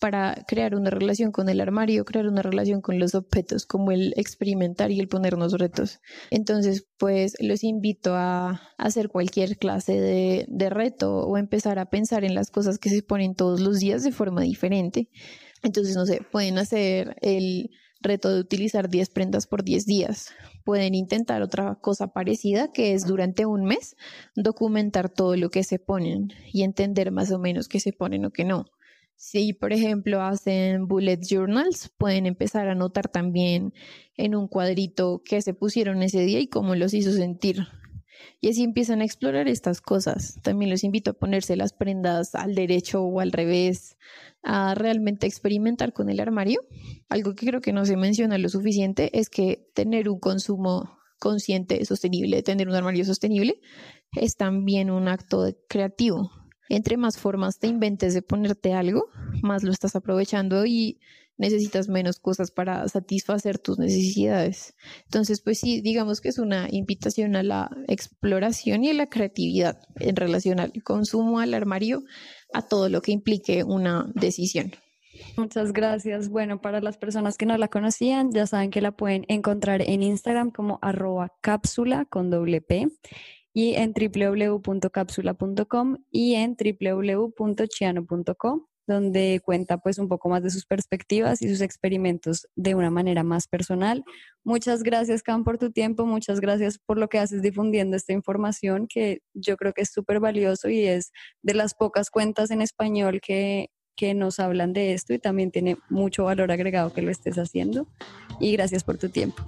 para 0.00 0.44
crear 0.48 0.74
una 0.74 0.90
relación 0.90 1.30
con 1.30 1.48
el 1.50 1.60
armario, 1.60 2.06
crear 2.06 2.26
una 2.26 2.40
relación 2.42 2.80
con 2.80 2.98
los 2.98 3.14
objetos, 3.14 3.66
como 3.66 3.92
el 3.92 4.14
experimentar 4.16 4.90
y 4.90 4.98
el 4.98 5.08
ponernos 5.08 5.52
retos. 5.52 6.00
Entonces, 6.30 6.86
pues 6.98 7.36
los 7.38 7.62
invito 7.62 8.14
a 8.14 8.62
hacer 8.78 9.10
cualquier 9.10 9.58
clase 9.58 10.00
de, 10.00 10.70
reto 10.70 11.18
o 11.18 11.36
empezar 11.36 11.78
a 11.78 11.90
pensar 11.90 12.24
en 12.24 12.34
las 12.34 12.50
cosas 12.50 12.78
que 12.78 12.88
se 12.88 13.02
ponen 13.02 13.34
todos 13.34 13.60
los 13.60 13.78
días 13.78 14.02
de 14.02 14.10
forma 14.10 14.40
diferente. 14.40 15.10
Entonces, 15.62 15.94
no 15.94 16.06
sé, 16.06 16.22
pueden 16.32 16.56
hacer 16.56 17.16
el 17.20 17.70
reto 18.00 18.32
de 18.32 18.40
utilizar 18.40 18.88
10 18.88 19.10
prendas 19.10 19.46
por 19.46 19.64
10 19.64 19.84
días. 19.84 20.30
Pueden 20.64 20.94
intentar 20.94 21.42
otra 21.42 21.74
cosa 21.74 22.08
parecida, 22.08 22.72
que 22.72 22.94
es 22.94 23.04
durante 23.06 23.44
un 23.44 23.64
mes 23.64 23.96
documentar 24.34 25.10
todo 25.10 25.36
lo 25.36 25.50
que 25.50 25.62
se 25.62 25.78
ponen 25.78 26.32
y 26.50 26.62
entender 26.62 27.10
más 27.10 27.30
o 27.32 27.38
menos 27.38 27.68
qué 27.68 27.80
se 27.80 27.92
ponen 27.92 28.24
o 28.24 28.30
qué 28.30 28.44
no. 28.44 28.64
Si, 29.22 29.52
por 29.52 29.74
ejemplo, 29.74 30.22
hacen 30.22 30.88
bullet 30.88 31.20
journals, 31.20 31.90
pueden 31.98 32.24
empezar 32.24 32.68
a 32.68 32.72
anotar 32.72 33.08
también 33.08 33.74
en 34.16 34.34
un 34.34 34.48
cuadrito 34.48 35.20
qué 35.22 35.42
se 35.42 35.52
pusieron 35.52 36.02
ese 36.02 36.20
día 36.20 36.40
y 36.40 36.46
cómo 36.46 36.74
los 36.74 36.94
hizo 36.94 37.12
sentir. 37.12 37.66
Y 38.40 38.48
así 38.48 38.62
empiezan 38.62 39.02
a 39.02 39.04
explorar 39.04 39.46
estas 39.46 39.82
cosas. 39.82 40.40
También 40.42 40.70
los 40.70 40.84
invito 40.84 41.10
a 41.10 41.18
ponerse 41.18 41.54
las 41.54 41.74
prendas 41.74 42.34
al 42.34 42.54
derecho 42.54 43.02
o 43.02 43.20
al 43.20 43.30
revés, 43.30 43.98
a 44.42 44.74
realmente 44.74 45.26
experimentar 45.26 45.92
con 45.92 46.08
el 46.08 46.18
armario. 46.18 46.62
Algo 47.10 47.34
que 47.34 47.44
creo 47.44 47.60
que 47.60 47.74
no 47.74 47.84
se 47.84 47.98
menciona 47.98 48.38
lo 48.38 48.48
suficiente 48.48 49.10
es 49.18 49.28
que 49.28 49.70
tener 49.74 50.08
un 50.08 50.18
consumo 50.18 50.98
consciente, 51.18 51.84
sostenible, 51.84 52.42
tener 52.42 52.68
un 52.68 52.74
armario 52.74 53.04
sostenible, 53.04 53.60
es 54.16 54.36
también 54.36 54.90
un 54.90 55.08
acto 55.08 55.44
creativo 55.68 56.30
entre 56.70 56.96
más 56.96 57.18
formas 57.18 57.58
te 57.58 57.66
inventes 57.66 58.14
de 58.14 58.22
ponerte 58.22 58.72
algo, 58.72 59.08
más 59.42 59.62
lo 59.62 59.72
estás 59.72 59.96
aprovechando 59.96 60.64
y 60.64 60.98
necesitas 61.36 61.88
menos 61.88 62.20
cosas 62.20 62.50
para 62.50 62.86
satisfacer 62.88 63.58
tus 63.58 63.78
necesidades. 63.78 64.74
Entonces, 65.04 65.40
pues 65.40 65.58
sí, 65.58 65.80
digamos 65.80 66.20
que 66.20 66.28
es 66.28 66.38
una 66.38 66.68
invitación 66.70 67.34
a 67.34 67.42
la 67.42 67.70
exploración 67.88 68.84
y 68.84 68.90
a 68.90 68.94
la 68.94 69.06
creatividad 69.06 69.80
en 69.96 70.16
relación 70.16 70.60
al 70.60 70.72
consumo, 70.82 71.40
al 71.40 71.54
armario, 71.54 72.02
a 72.52 72.62
todo 72.62 72.90
lo 72.90 73.00
que 73.00 73.12
implique 73.12 73.64
una 73.64 74.12
decisión. 74.14 74.72
Muchas 75.36 75.72
gracias. 75.72 76.28
Bueno, 76.28 76.60
para 76.60 76.80
las 76.80 76.98
personas 76.98 77.36
que 77.36 77.46
no 77.46 77.56
la 77.56 77.68
conocían, 77.68 78.30
ya 78.32 78.46
saben 78.46 78.70
que 78.70 78.80
la 78.80 78.92
pueden 78.92 79.24
encontrar 79.28 79.82
en 79.82 80.02
Instagram 80.02 80.50
como 80.50 80.78
arroba 80.82 81.32
cápsula 81.40 82.04
con 82.04 82.30
doble 82.30 82.60
P 82.60 82.88
y 83.60 83.74
en 83.74 83.92
www.capsula.com 83.92 85.98
y 86.10 86.34
en 86.36 86.56
www.chiano.com 86.56 88.64
donde 88.86 89.42
cuenta 89.44 89.76
pues 89.78 89.98
un 89.98 90.08
poco 90.08 90.30
más 90.30 90.42
de 90.42 90.48
sus 90.48 90.64
perspectivas 90.64 91.42
y 91.42 91.50
sus 91.50 91.60
experimentos 91.60 92.48
de 92.56 92.74
una 92.74 92.88
manera 92.90 93.22
más 93.22 93.46
personal. 93.46 94.02
Muchas 94.44 94.82
gracias, 94.82 95.22
Cam, 95.22 95.44
por 95.44 95.58
tu 95.58 95.70
tiempo, 95.70 96.06
muchas 96.06 96.40
gracias 96.40 96.78
por 96.78 96.96
lo 96.98 97.08
que 97.08 97.18
haces 97.18 97.42
difundiendo 97.42 97.96
esta 97.96 98.14
información 98.14 98.86
que 98.88 99.20
yo 99.34 99.58
creo 99.58 99.74
que 99.74 99.82
es 99.82 99.92
súper 99.92 100.20
valioso 100.20 100.70
y 100.70 100.86
es 100.86 101.12
de 101.42 101.52
las 101.52 101.74
pocas 101.74 102.08
cuentas 102.10 102.50
en 102.50 102.62
español 102.62 103.20
que, 103.20 103.68
que 103.94 104.14
nos 104.14 104.40
hablan 104.40 104.72
de 104.72 104.94
esto 104.94 105.12
y 105.12 105.18
también 105.18 105.50
tiene 105.50 105.76
mucho 105.90 106.24
valor 106.24 106.50
agregado 106.50 106.94
que 106.94 107.02
lo 107.02 107.10
estés 107.10 107.36
haciendo. 107.36 107.86
Y 108.40 108.52
gracias 108.52 108.84
por 108.84 108.96
tu 108.96 109.10
tiempo. 109.10 109.44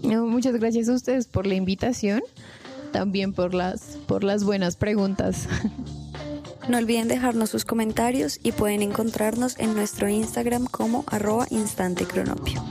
muchas 0.00 0.54
gracias 0.54 0.88
a 0.88 0.94
ustedes 0.94 1.26
por 1.26 1.44
la 1.46 1.56
invitación 1.56 2.22
también 2.92 3.32
por 3.32 3.54
las, 3.54 3.98
por 4.06 4.24
las 4.24 4.44
buenas 4.44 4.76
preguntas. 4.76 5.48
No 6.68 6.76
olviden 6.76 7.08
dejarnos 7.08 7.48
sus 7.48 7.64
comentarios 7.64 8.38
y 8.42 8.52
pueden 8.52 8.82
encontrarnos 8.82 9.58
en 9.58 9.74
nuestro 9.74 10.06
Instagram 10.06 10.66
como 10.66 11.02
arroba 11.06 11.46
instantecronopio. 11.48 12.62